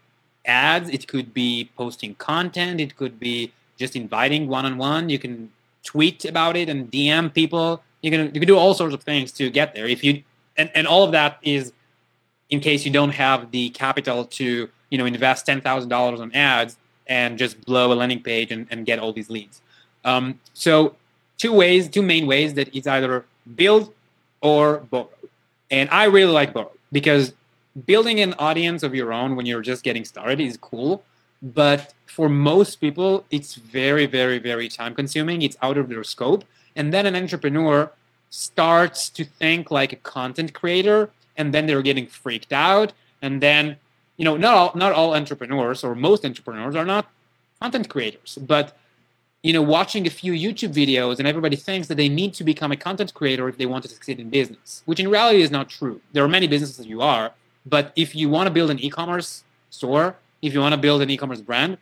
ads, 0.44 0.90
it 0.90 1.06
could 1.06 1.32
be 1.32 1.70
posting 1.76 2.16
content, 2.16 2.80
it 2.80 2.96
could 2.96 3.20
be 3.20 3.52
just 3.76 3.94
inviting 3.94 4.48
one 4.48 4.66
on 4.66 4.76
one. 4.76 5.08
You 5.08 5.18
can 5.18 5.52
tweet 5.84 6.24
about 6.24 6.56
it 6.56 6.68
and 6.68 6.90
DM 6.90 7.32
people. 7.32 7.82
You 8.02 8.10
can 8.10 8.26
you 8.34 8.40
can 8.40 8.46
do 8.46 8.56
all 8.56 8.74
sorts 8.74 8.94
of 8.94 9.02
things 9.02 9.32
to 9.32 9.50
get 9.50 9.74
there. 9.74 9.86
If 9.86 10.02
you 10.02 10.22
and, 10.56 10.70
and 10.74 10.86
all 10.86 11.04
of 11.04 11.12
that 11.12 11.38
is 11.42 11.72
in 12.50 12.60
case 12.60 12.84
you 12.84 12.90
don't 12.90 13.10
have 13.10 13.50
the 13.50 13.70
capital 13.70 14.24
to 14.24 14.68
you 14.90 14.98
know 14.98 15.06
invest 15.06 15.46
ten 15.46 15.60
thousand 15.60 15.88
dollars 15.88 16.20
on 16.20 16.32
ads 16.32 16.76
and 17.06 17.38
just 17.38 17.64
blow 17.64 17.92
a 17.92 17.94
landing 17.94 18.22
page 18.22 18.52
and, 18.52 18.66
and 18.70 18.84
get 18.84 18.98
all 18.98 19.12
these 19.12 19.30
leads. 19.30 19.60
Um, 20.04 20.38
so 20.52 20.94
two 21.38 21.52
ways, 21.52 21.88
two 21.88 22.02
main 22.02 22.26
ways 22.26 22.54
that 22.54 22.74
it's 22.74 22.86
either 22.86 23.24
build 23.56 23.92
or 24.40 24.78
borrow. 24.90 25.08
And 25.70 25.88
I 25.90 26.04
really 26.04 26.32
like 26.32 26.52
borrow 26.52 26.72
because 26.92 27.32
building 27.86 28.20
an 28.20 28.34
audience 28.34 28.82
of 28.82 28.94
your 28.94 29.12
own 29.12 29.36
when 29.36 29.46
you're 29.46 29.62
just 29.62 29.82
getting 29.82 30.04
started 30.04 30.40
is 30.40 30.56
cool. 30.56 31.02
But 31.42 31.94
for 32.06 32.28
most 32.28 32.76
people, 32.76 33.24
it's 33.30 33.54
very, 33.54 34.06
very, 34.06 34.38
very 34.38 34.68
time 34.68 34.94
consuming. 34.94 35.42
It's 35.42 35.56
out 35.62 35.78
of 35.78 35.88
their 35.88 36.04
scope. 36.04 36.44
And 36.74 36.92
then 36.92 37.06
an 37.06 37.14
entrepreneur 37.14 37.92
starts 38.30 39.08
to 39.10 39.24
think 39.24 39.70
like 39.70 39.92
a 39.92 39.96
content 39.96 40.52
creator, 40.52 41.10
and 41.38 41.54
then 41.54 41.66
they're 41.66 41.82
getting 41.82 42.06
freaked 42.06 42.52
out. 42.52 42.92
And 43.22 43.40
then, 43.40 43.76
you 44.16 44.24
know, 44.24 44.36
not 44.36 44.54
all 44.54 44.72
not 44.74 44.92
all 44.92 45.14
entrepreneurs 45.14 45.82
or 45.84 45.94
most 45.94 46.24
entrepreneurs 46.24 46.74
are 46.76 46.84
not 46.84 47.10
content 47.60 47.88
creators, 47.88 48.38
but 48.42 48.76
you 49.42 49.52
know, 49.52 49.62
watching 49.62 50.06
a 50.06 50.10
few 50.10 50.32
YouTube 50.32 50.74
videos 50.74 51.18
and 51.18 51.28
everybody 51.28 51.56
thinks 51.56 51.86
that 51.86 51.94
they 51.94 52.08
need 52.08 52.34
to 52.34 52.44
become 52.44 52.72
a 52.72 52.76
content 52.76 53.14
creator 53.14 53.48
if 53.48 53.56
they 53.56 53.66
want 53.66 53.84
to 53.84 53.88
succeed 53.88 54.18
in 54.18 54.28
business, 54.30 54.82
which 54.84 54.98
in 54.98 55.08
reality 55.08 55.40
is 55.40 55.50
not 55.50 55.68
true. 55.68 56.00
There 56.12 56.24
are 56.24 56.28
many 56.28 56.48
businesses 56.48 56.76
that 56.76 56.88
you 56.88 57.00
are, 57.00 57.32
but 57.64 57.92
if 57.94 58.16
you 58.16 58.28
want 58.28 58.48
to 58.48 58.52
build 58.52 58.70
an 58.70 58.80
e-commerce 58.80 59.44
store, 59.70 60.16
if 60.42 60.52
you 60.52 60.60
want 60.60 60.74
to 60.74 60.80
build 60.80 61.02
an 61.02 61.10
e-commerce 61.10 61.40
brand, 61.40 61.78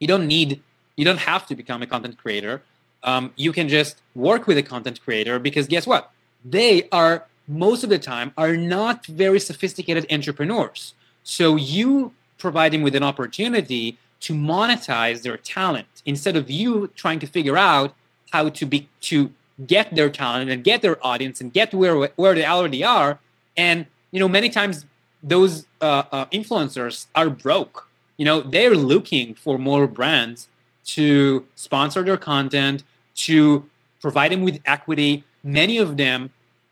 you 0.00 0.08
don't 0.08 0.26
need, 0.26 0.60
you 0.96 1.04
don't 1.04 1.18
have 1.18 1.46
to 1.46 1.54
become 1.54 1.80
a 1.80 1.86
content 1.86 2.18
creator. 2.18 2.62
Um, 3.04 3.32
you 3.36 3.52
can 3.52 3.68
just 3.68 4.02
work 4.14 4.46
with 4.48 4.58
a 4.58 4.62
content 4.62 5.00
creator 5.02 5.38
because 5.38 5.68
guess 5.68 5.86
what? 5.86 6.10
They 6.44 6.88
are 6.90 7.26
most 7.50 7.82
of 7.82 7.90
the 7.90 7.98
time 7.98 8.32
are 8.38 8.56
not 8.56 9.04
very 9.06 9.40
sophisticated 9.40 10.06
entrepreneurs. 10.10 10.94
So 11.24 11.56
you 11.56 12.12
provide 12.38 12.72
them 12.72 12.82
with 12.82 12.94
an 12.94 13.02
opportunity 13.02 13.98
to 14.20 14.34
monetize 14.34 15.22
their 15.22 15.36
talent. 15.36 15.88
Instead 16.06 16.36
of 16.36 16.48
you 16.50 16.88
trying 16.94 17.18
to 17.18 17.26
figure 17.26 17.58
out 17.58 17.94
how 18.30 18.48
to 18.48 18.64
be 18.64 18.88
to 19.00 19.32
get 19.66 19.94
their 19.94 20.08
talent 20.08 20.48
and 20.50 20.62
get 20.62 20.80
their 20.80 21.04
audience 21.04 21.40
and 21.40 21.52
get 21.52 21.74
where 21.74 22.06
where 22.16 22.34
they 22.34 22.46
already 22.46 22.84
are. 22.84 23.18
And 23.56 23.86
you 24.12 24.20
know 24.20 24.28
many 24.28 24.48
times 24.48 24.86
those 25.22 25.66
uh, 25.80 26.04
uh, 26.12 26.24
influencers 26.26 27.06
are 27.14 27.28
broke. 27.28 27.88
You 28.16 28.24
know 28.24 28.40
they're 28.40 28.76
looking 28.76 29.34
for 29.34 29.58
more 29.58 29.86
brands 29.86 30.48
to 30.96 31.46
sponsor 31.56 32.02
their 32.02 32.16
content 32.16 32.84
to 33.16 33.68
provide 34.00 34.32
them 34.32 34.42
with 34.42 34.60
equity. 34.64 35.24
Many 35.42 35.78
of 35.78 35.96
them 35.96 36.30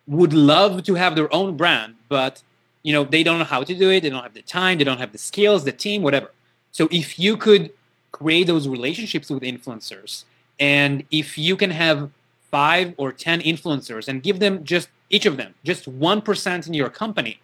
would 0.08 0.32
love 0.32 0.82
to 0.82 0.94
have 0.94 1.14
their 1.14 1.32
own 1.32 1.56
brand 1.56 1.94
but 2.08 2.42
you 2.82 2.92
know 2.92 3.04
they 3.04 3.22
don't 3.22 3.38
know 3.38 3.44
how 3.44 3.62
to 3.62 3.74
do 3.74 3.90
it. 3.90 4.00
They 4.00 4.10
don't 4.10 4.22
have 4.22 4.34
the 4.34 4.42
time. 4.42 4.78
They 4.78 4.84
don't 4.84 4.98
have 4.98 5.12
the 5.12 5.18
skills 5.18 5.64
the 5.64 5.72
team 5.72 6.02
whatever. 6.02 6.30
So 6.72 6.88
if 6.90 7.18
you 7.18 7.36
could 7.36 7.70
create 8.12 8.46
those 8.46 8.66
relationships 8.68 9.28
with 9.30 9.42
influencers, 9.42 10.24
and 10.58 11.04
if 11.10 11.36
you 11.36 11.56
can 11.56 11.70
have 11.70 12.10
five 12.50 12.94
or 12.96 13.12
10 13.12 13.40
influencers 13.40 14.08
and 14.08 14.22
give 14.22 14.40
them 14.40 14.64
just 14.64 14.88
each 15.10 15.26
of 15.26 15.36
them 15.36 15.54
just 15.64 15.84
1% 15.98 16.66
in 16.66 16.74
your 16.74 16.88
company 16.88 17.40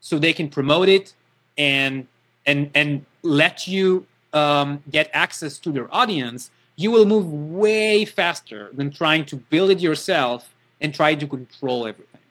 so 0.00 0.18
they 0.18 0.32
can 0.32 0.48
promote 0.48 0.88
it 0.88 1.12
and 1.58 2.06
and 2.46 2.70
and 2.74 3.04
let 3.22 3.66
you 3.66 4.06
um, 4.32 4.82
get 4.90 5.10
access 5.12 5.58
to 5.58 5.72
their 5.72 5.92
audience 5.92 6.50
you 6.76 6.90
will 6.90 7.04
move 7.04 7.26
way 7.32 8.04
faster 8.04 8.70
than 8.72 8.90
trying 8.90 9.24
to 9.24 9.36
build 9.36 9.70
it 9.70 9.80
yourself 9.80 10.53
and 10.84 10.94
try 10.94 11.14
to 11.14 11.26
control 11.26 11.86
everything 11.86 12.26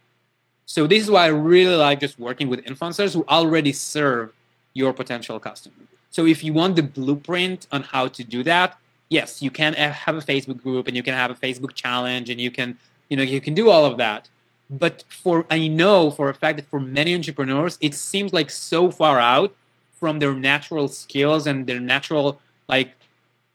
so 0.65 0.87
this 0.87 1.01
is 1.03 1.09
why 1.11 1.23
i 1.25 1.33
really 1.53 1.75
like 1.75 1.99
just 1.99 2.17
working 2.27 2.47
with 2.47 2.59
influencers 2.71 3.13
who 3.13 3.25
already 3.27 3.73
serve 3.73 4.31
your 4.73 4.93
potential 4.93 5.39
customer 5.39 5.83
so 6.13 6.27
if 6.27 6.43
you 6.43 6.53
want 6.53 6.75
the 6.75 6.83
blueprint 6.83 7.65
on 7.71 7.81
how 7.81 8.07
to 8.07 8.23
do 8.23 8.43
that, 8.43 8.77
yes, 9.09 9.41
you 9.41 9.49
can 9.49 9.73
have 9.73 10.15
a 10.15 10.21
Facebook 10.21 10.61
group 10.61 10.87
and 10.87 10.95
you 10.95 11.01
can 11.01 11.15
have 11.15 11.31
a 11.31 11.33
Facebook 11.33 11.73
challenge 11.73 12.29
and 12.29 12.39
you 12.39 12.51
can, 12.51 12.77
you 13.09 13.17
know, 13.17 13.23
you 13.23 13.41
can 13.41 13.55
do 13.55 13.71
all 13.71 13.83
of 13.83 13.97
that. 13.97 14.29
But 14.69 15.03
for 15.09 15.47
I 15.49 15.67
know 15.67 16.11
for 16.11 16.29
a 16.29 16.35
fact 16.35 16.57
that 16.57 16.67
for 16.67 16.79
many 16.79 17.15
entrepreneurs, 17.15 17.79
it 17.81 17.95
seems 17.95 18.31
like 18.31 18.51
so 18.51 18.91
far 18.91 19.19
out 19.19 19.55
from 19.99 20.19
their 20.19 20.35
natural 20.35 20.87
skills 20.87 21.47
and 21.47 21.65
their 21.65 21.79
natural 21.79 22.39
like 22.67 22.91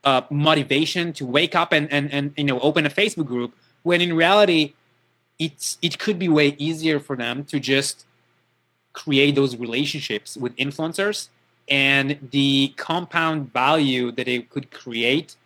uh, 0.03 0.23
motivation 0.29 1.13
to 1.13 1.25
wake 1.27 1.55
up 1.55 1.73
and, 1.73 1.91
and 1.93 2.13
and 2.13 2.33
you 2.37 2.45
know 2.45 2.59
open 2.59 2.87
a 2.87 2.91
Facebook 2.91 3.27
group 3.27 3.55
when 3.85 4.01
in 4.01 4.15
reality 4.15 4.75
it's 5.39 5.79
it 5.83 5.99
could 5.99 6.19
be 6.19 6.29
way 6.29 6.55
easier 6.59 6.99
for 6.99 7.17
them 7.17 7.45
to 7.45 7.61
just 7.61 8.07
create 8.93 9.35
those 9.35 9.57
relationships 9.57 10.37
with 10.37 10.55
influencers 10.57 11.29
and 11.69 12.19
the 12.31 12.73
compound 12.77 13.53
value 13.53 14.11
that 14.13 14.27
it 14.27 14.51
could 14.51 14.71
create 14.71 15.37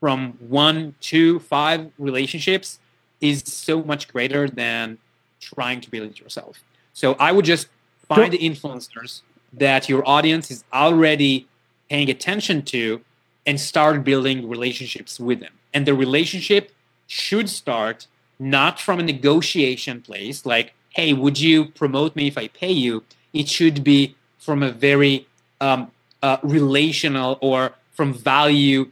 from 0.00 0.32
one 0.38 0.94
to 1.00 1.40
five 1.40 1.90
relationships 1.98 2.78
is 3.20 3.42
so 3.46 3.82
much 3.82 4.08
greater 4.08 4.48
than 4.48 4.98
trying 5.40 5.80
to 5.80 5.90
build 5.90 6.10
it 6.10 6.20
yourself. 6.20 6.62
So 6.92 7.14
I 7.14 7.32
would 7.32 7.44
just 7.44 7.68
find 8.08 8.32
the 8.32 8.38
influencers 8.38 9.22
that 9.52 9.88
your 9.88 10.06
audience 10.06 10.50
is 10.50 10.64
already 10.72 11.48
paying 11.88 12.10
attention 12.10 12.62
to 12.62 13.00
and 13.46 13.60
start 13.60 14.04
building 14.04 14.48
relationships 14.48 15.18
with 15.18 15.40
them. 15.40 15.52
And 15.72 15.86
the 15.86 15.94
relationship 15.94 16.72
should 17.06 17.48
start 17.48 18.06
not 18.38 18.80
from 18.80 19.00
a 19.00 19.02
negotiation 19.02 20.00
place 20.00 20.44
like, 20.44 20.74
hey, 20.90 21.12
would 21.12 21.40
you 21.40 21.66
promote 21.66 22.14
me 22.16 22.26
if 22.26 22.38
I 22.38 22.48
pay 22.48 22.72
you? 22.72 23.04
It 23.32 23.48
should 23.48 23.82
be 23.82 24.16
from 24.38 24.62
a 24.62 24.70
very 24.70 25.26
um, 25.60 25.90
uh, 26.22 26.38
relational 26.42 27.38
or 27.40 27.72
from 27.92 28.12
value 28.12 28.90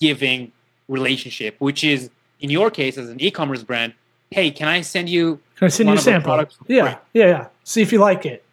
giving 0.00 0.52
relationship, 0.88 1.56
which 1.58 1.82
is 1.82 2.10
in 2.40 2.50
your 2.50 2.70
case 2.70 2.98
as 2.98 3.08
an 3.08 3.20
e-commerce 3.20 3.62
brand. 3.62 3.94
Hey, 4.30 4.50
can 4.50 4.68
I 4.68 4.80
send 4.80 5.08
you? 5.08 5.40
Can 5.56 5.66
I 5.66 5.68
send 5.68 5.88
you 5.88 5.94
a 5.94 5.98
sample? 5.98 6.36
Yeah, 6.66 6.94
free? 6.94 6.98
yeah, 7.12 7.26
yeah. 7.26 7.46
See 7.64 7.82
if 7.82 7.92
you 7.92 7.98
like 7.98 8.26
it. 8.26 8.44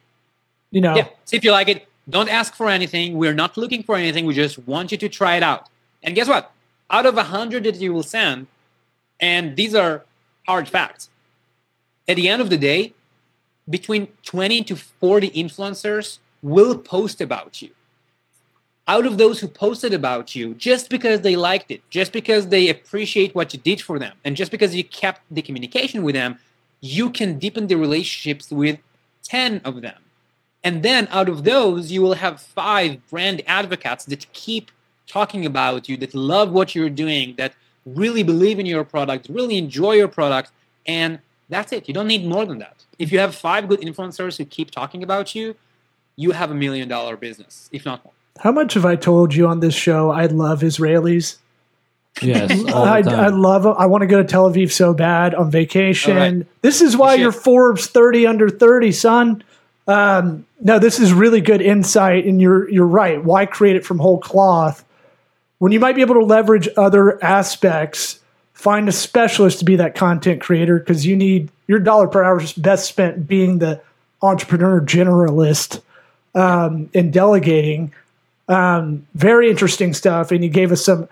You 0.72 0.82
know, 0.82 0.96
Yeah. 0.96 1.08
See 1.26 1.38
if 1.38 1.44
you 1.44 1.52
like 1.52 1.68
it. 1.68 1.88
Don't 2.10 2.30
ask 2.30 2.56
for 2.56 2.70
anything. 2.70 3.18
We're 3.18 3.34
not 3.34 3.58
looking 3.58 3.84
for 3.84 3.96
anything. 3.96 4.26
We 4.26 4.34
just 4.34 4.60
want 4.68 4.92
you 4.92 4.98
to 4.98 5.10
try 5.10 5.36
it 5.36 5.44
out. 5.44 5.68
And 6.04 6.16
guess 6.16 6.28
what? 6.28 6.52
Out 6.90 7.06
of 7.06 7.18
a 7.18 7.24
hundred 7.24 7.64
that 7.66 7.76
you 7.76 7.94
will 7.94 8.04
send, 8.04 8.48
and 9.20 9.56
these 9.56 9.76
are 9.76 10.04
hard 10.47 10.67
facts. 10.67 11.10
At 12.08 12.15
the 12.15 12.27
end 12.27 12.41
of 12.41 12.49
the 12.49 12.58
day, 12.58 12.93
between 13.69 14.08
20 14.23 14.63
to 14.63 14.75
40 14.75 15.30
influencers 15.32 16.19
will 16.41 16.77
post 16.77 17.21
about 17.21 17.62
you. 17.62 17.69
Out 18.88 19.06
of 19.06 19.17
those 19.17 19.39
who 19.39 19.47
posted 19.47 19.93
about 19.93 20.36
you, 20.36 20.56
just 20.56 20.89
because 20.89 21.21
they 21.21 21.36
liked 21.36 21.71
it, 21.71 21.88
just 21.89 22.12
because 22.12 22.47
they 22.47 22.67
appreciate 22.67 23.36
what 23.36 23.54
you 23.54 23.60
did 23.60 23.80
for 23.80 23.99
them, 23.99 24.15
and 24.25 24.36
just 24.36 24.51
because 24.51 24.75
you 24.75 24.84
kept 24.84 25.21
the 25.30 25.41
communication 25.41 26.04
with 26.04 26.15
them, 26.15 26.39
you 26.82 27.12
can 27.12 27.38
deepen 27.38 27.67
the 27.67 27.75
relationships 27.75 28.50
with 28.50 28.79
10 29.23 29.62
of 29.63 29.81
them. 29.81 30.02
And 30.63 30.83
then 30.83 31.08
out 31.12 31.29
of 31.29 31.44
those, 31.44 31.92
you 31.92 32.02
will 32.02 32.15
have 32.15 32.42
five 32.42 33.08
brand 33.10 33.42
advocates 33.48 34.06
that 34.06 34.31
keep 34.33 34.71
talking 35.08 35.46
about 35.46 35.87
you, 35.87 35.98
that 35.98 36.13
love 36.13 36.52
what 36.52 36.75
you're 36.75 36.89
doing, 36.89 37.35
that 37.37 37.54
really 37.86 38.23
believe 38.23 38.60
in 38.60 38.65
your 38.65 38.84
product, 38.84 39.27
really 39.29 39.58
enjoy 39.58 39.94
your 39.94 40.08
product. 40.08 40.52
And 40.86 41.19
that's 41.50 41.71
it. 41.71 41.88
You 41.88 41.94
don't 41.94 42.08
need 42.08 42.25
more 42.25 42.46
than 42.46 42.60
that. 42.60 42.86
If 43.00 43.12
you 43.12 43.19
have 43.19 43.36
five 43.36 43.67
good 43.67 43.82
influencers 43.82 44.38
who 44.38 44.46
keep 44.46 44.71
talking 44.71 45.04
about 45.04 45.36
you, 45.36 45.56
you 46.15 46.32
have 46.32 46.52
a 46.52 46.56
million 46.56 46.88
dollar 46.88 47.17
business, 47.17 47.69
if 47.71 47.86
not 47.86 48.04
more. 48.04 48.13
how 48.40 48.52
much 48.52 48.73
have 48.75 48.86
I 48.86 48.96
told 48.96 49.34
you 49.34 49.48
on 49.48 49.60
this 49.60 49.73
show? 49.73 50.12
I 50.12 50.25
love 50.27 50.62
Israelis. 50.62 51.38
Yes, 52.21 52.52
all 52.73 52.84
I, 52.84 53.02
the 53.02 53.10
time. 53.12 53.19
I 53.19 53.27
love. 53.29 53.65
I 53.65 53.86
want 53.86 54.02
to 54.02 54.08
go 54.08 54.17
to 54.21 54.27
Tel 54.27 54.52
Aviv 54.52 54.71
so 54.71 54.94
bad 54.94 55.34
on 55.34 55.50
vacation. 55.50 56.17
All 56.17 56.19
right. 56.19 56.62
This 56.62 56.82
is 56.82 56.96
why 56.98 57.15
You 57.15 57.23
you're. 57.23 57.32
Forbes 57.32 57.88
30 57.88 58.27
under 58.27 58.50
30, 58.50 58.92
son. 58.92 59.44
Um, 59.88 60.46
no, 60.60 60.77
this 60.77 61.00
is 61.00 61.13
really 61.13 61.42
good 61.42 61.62
insight, 61.62 62.25
and 62.25 62.42
you're 62.42 62.69
you're 62.69 62.86
right. 62.86 63.23
Why 63.23 63.46
create 63.46 63.75
it 63.75 63.86
from 63.86 63.98
whole 64.00 64.19
cloth 64.19 64.84
when 65.62 65.72
you 65.72 65.80
might 65.80 65.94
be 65.94 66.02
able 66.02 66.16
to 66.16 66.26
leverage 66.26 66.68
other 66.76 67.24
aspects 67.24 68.20
find 68.54 68.90
a 68.90 68.92
specialist 68.92 69.60
to 69.60 69.66
be 69.66 69.76
that 69.76 69.94
content 69.94 70.42
creator 70.42 70.80
because 70.80 71.06
you 71.06 71.16
need 71.16 71.50
your 71.68 71.78
dollar 71.78 72.08
per 72.08 72.24
hour 72.24 72.42
is 72.42 72.52
best 72.54 72.88
spent 72.88 73.28
being 73.28 73.60
the 73.60 73.80
entrepreneur 74.24 74.82
generalist 74.82 75.82
um, 76.34 76.90
and 76.96 77.14
delegating. 77.14 77.94
Um, 78.48 79.06
very 79.14 79.52
interesting 79.52 79.94
stuff. 79.94 80.32
And 80.32 80.42
he 80.44 80.50
gave 80.50 80.72
us 80.72 80.84
some. 80.84 81.08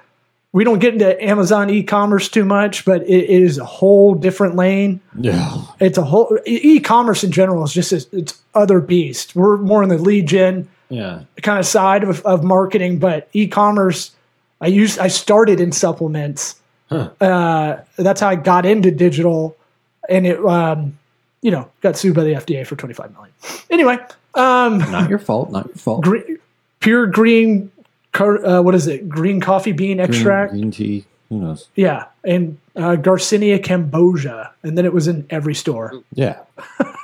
We 0.51 0.63
don't 0.63 0.79
get 0.79 0.93
into 0.93 1.23
Amazon 1.23 1.69
e-commerce 1.69 2.27
too 2.27 2.43
much, 2.43 2.85
but 2.85 3.03
it, 3.03 3.25
it 3.25 3.29
is 3.29 3.59
a 3.59 3.65
whole 3.65 4.15
different 4.15 4.55
lane. 4.55 4.99
Yeah. 5.15 5.61
It's 5.79 5.99
a 5.99 6.03
whole 6.03 6.39
e-commerce 6.47 7.23
in 7.23 7.31
general 7.31 7.63
is 7.65 7.73
just 7.73 7.91
a, 7.91 8.03
it's 8.17 8.41
other 8.55 8.79
beast. 8.79 9.35
We're 9.35 9.57
more 9.57 9.83
in 9.83 9.89
the 9.89 9.99
lead 9.99 10.27
gen 10.27 10.67
Yeah. 10.89 11.21
kind 11.43 11.59
of 11.59 11.67
side 11.67 12.03
of, 12.03 12.21
of 12.25 12.43
marketing, 12.43 12.97
but 12.97 13.29
e-commerce, 13.33 14.11
I 14.61 14.67
used 14.67 14.99
I 14.99 15.07
started 15.07 15.59
in 15.59 15.71
supplements. 15.71 16.55
Huh. 16.89 17.09
Uh, 17.21 17.81
that's 17.97 18.19
how 18.21 18.29
I 18.29 18.35
got 18.35 18.65
into 18.65 18.91
digital, 18.91 19.55
and 20.09 20.25
it 20.25 20.43
um, 20.43 20.97
you 21.41 21.51
know 21.51 21.69
got 21.81 21.97
sued 21.97 22.15
by 22.15 22.23
the 22.23 22.33
FDA 22.33 22.65
for 22.65 22.75
twenty 22.75 22.93
five 22.93 23.13
million. 23.13 23.33
Anyway, 23.69 23.97
um, 24.35 24.79
Not 24.79 25.09
your 25.09 25.19
fault. 25.19 25.51
Not 25.51 25.67
your 25.67 25.75
fault. 25.75 26.03
green, 26.03 26.39
pure 26.79 27.05
green, 27.07 27.71
uh, 28.19 28.61
what 28.61 28.73
is 28.75 28.87
it? 28.87 29.07
Green 29.07 29.39
coffee 29.39 29.71
bean 29.71 29.99
extract. 29.99 30.51
green 30.51 30.71
tea. 30.71 31.05
Who 31.29 31.39
knows? 31.39 31.67
Yeah, 31.75 32.05
and 32.23 32.57
uh, 32.75 32.95
Garcinia 32.95 33.59
cambogia, 33.63 34.49
and 34.63 34.75
then 34.75 34.85
it 34.85 34.93
was 34.93 35.07
in 35.07 35.27
every 35.29 35.55
store. 35.55 35.93
Yeah. 36.13 36.39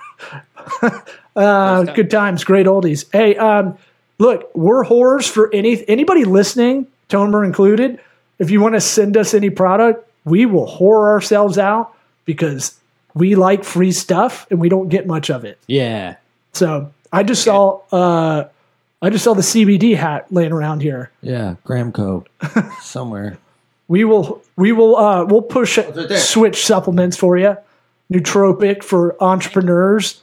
Uh, 1.35 1.83
good 1.83 2.09
times, 2.09 2.45
great 2.45 2.65
oldies. 2.65 3.05
Hey, 3.11 3.35
um, 3.35 3.77
look, 4.19 4.49
we're 4.55 4.83
horrors 4.83 5.27
for 5.27 5.53
any 5.53 5.83
anybody 5.89 6.23
listening, 6.23 6.87
Tomer 7.09 7.45
included. 7.45 7.99
If 8.39 8.49
you 8.49 8.61
want 8.61 8.75
to 8.75 8.81
send 8.81 9.15
us 9.17 9.33
any 9.33 9.49
product, 9.49 10.09
we 10.25 10.45
will 10.45 10.67
whore 10.67 11.07
ourselves 11.09 11.57
out 11.57 11.93
because 12.25 12.77
we 13.13 13.35
like 13.35 13.63
free 13.63 13.91
stuff 13.91 14.47
and 14.49 14.59
we 14.59 14.69
don't 14.69 14.89
get 14.89 15.07
much 15.07 15.29
of 15.29 15.45
it. 15.45 15.59
Yeah. 15.67 16.15
So 16.53 16.91
I 17.13 17.23
just 17.23 17.43
saw, 17.43 17.81
uh, 17.91 18.47
I 19.01 19.09
just 19.09 19.23
saw 19.23 19.33
the 19.33 19.41
CBD 19.41 19.95
hat 19.95 20.27
laying 20.31 20.51
around 20.51 20.81
here. 20.81 21.11
Yeah. 21.21 21.55
Gramco. 21.65 22.25
Somewhere. 22.81 23.37
We 23.87 24.03
will, 24.03 24.41
we 24.55 24.71
will, 24.71 24.97
uh, 24.97 25.25
we'll 25.25 25.43
push 25.43 25.77
right 25.77 25.93
there. 25.93 26.17
switch 26.17 26.65
supplements 26.65 27.15
for 27.15 27.37
you. 27.37 27.55
Nootropic 28.11 28.83
for 28.83 29.21
entrepreneurs. 29.23 30.21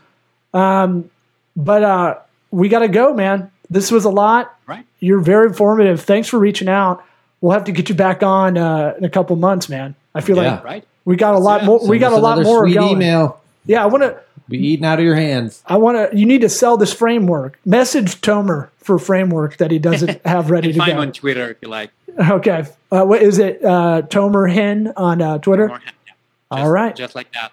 Um, 0.53 1.11
but 1.55 1.85
uh, 1.85 2.19
we 2.51 2.69
got 2.69 2.81
to 2.81 2.89
go, 2.89 3.15
man. 3.15 3.52
This 3.73 3.91
was 3.91 4.05
a 4.05 4.11
lot. 4.11 4.55
Right. 4.67 4.85
You're 5.01 5.21
very 5.21 5.47
informative. 5.49 6.01
Thanks 6.03 6.29
for 6.29 6.39
reaching 6.39 6.69
out. 6.69 7.05
We'll 7.41 7.53
have 7.53 7.65
to 7.65 7.73
get 7.73 7.89
you 7.89 7.95
back 7.95 8.23
on 8.23 8.57
uh, 8.57 8.95
in 8.99 9.05
a 9.05 9.11
couple 9.11 9.35
months, 9.37 9.69
man. 9.69 9.95
I 10.15 10.21
feel 10.21 10.37
Yeah. 10.37 10.55
like 10.55 10.65
Right. 10.65 10.85
we 11.05 11.17
got 11.17 11.35
a 11.35 11.39
lot 11.39 11.63
it. 11.63 11.67
more. 11.67 11.87
we 11.89 11.99
got 11.99 12.13
a 12.13 12.17
lot 12.17 12.41
more 12.43 12.65
Sweet 12.67 12.75
going. 12.75 12.91
email. 12.93 13.41
Yeah, 13.67 13.83
I 13.83 13.87
want 13.87 14.03
to. 14.03 14.19
Be 14.49 14.59
eating 14.59 14.85
out 14.85 14.99
of 14.99 15.05
your 15.05 15.15
hands. 15.15 15.63
I 15.67 15.77
want 15.79 15.97
to. 16.13 16.17
You 16.19 16.27
need 16.27 16.41
to 16.43 16.49
sell 16.49 16.77
this 16.77 16.93
framework. 16.93 17.59
Message 17.65 18.21
Tomer 18.21 18.69
for 18.79 18.99
framework 18.99 19.57
that 19.59 19.71
he 19.71 19.79
doesn't 19.79 20.21
have 20.27 20.51
ready 20.51 20.69
And 20.69 20.75
to 20.75 20.81
find 20.81 20.93
go. 20.95 21.01
on 21.01 21.13
Twitter 21.13 21.51
if 21.51 21.57
you 21.63 21.69
like. 21.69 21.91
Okay. 22.19 22.67
Uh, 22.91 23.05
what 23.05 23.23
is 23.23 23.39
it? 23.39 23.65
Uh, 23.65 24.03
Tomer 24.03 24.53
Hen 24.53 24.93
on 24.97 25.23
uh, 25.23 25.39
Twitter. 25.39 25.71
Or- 25.71 25.81
yeah, 25.85 26.13
All 26.51 26.59
just- 26.59 26.71
right. 26.71 26.97
Just 26.97 27.15
like 27.15 27.33
that. 27.33 27.53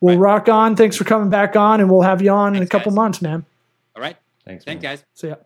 We'll 0.00 0.16
right. 0.16 0.20
rock 0.34 0.48
on. 0.48 0.74
Thanks 0.76 0.96
for 0.96 1.04
coming 1.04 1.28
back 1.28 1.54
on, 1.54 1.80
and 1.80 1.90
we'll 1.90 2.02
have 2.02 2.22
you 2.22 2.30
on 2.30 2.56
in 2.56 2.62
a 2.62 2.66
couple 2.66 2.90
guys. 2.90 2.96
months, 2.96 3.22
man. 3.22 3.44
All 3.94 4.02
right. 4.02 4.16
Thanks. 4.44 4.64
Thanks, 4.64 4.82
man. 4.82 4.92
guys. 4.92 5.04
See 5.14 5.28
ya. 5.28 5.36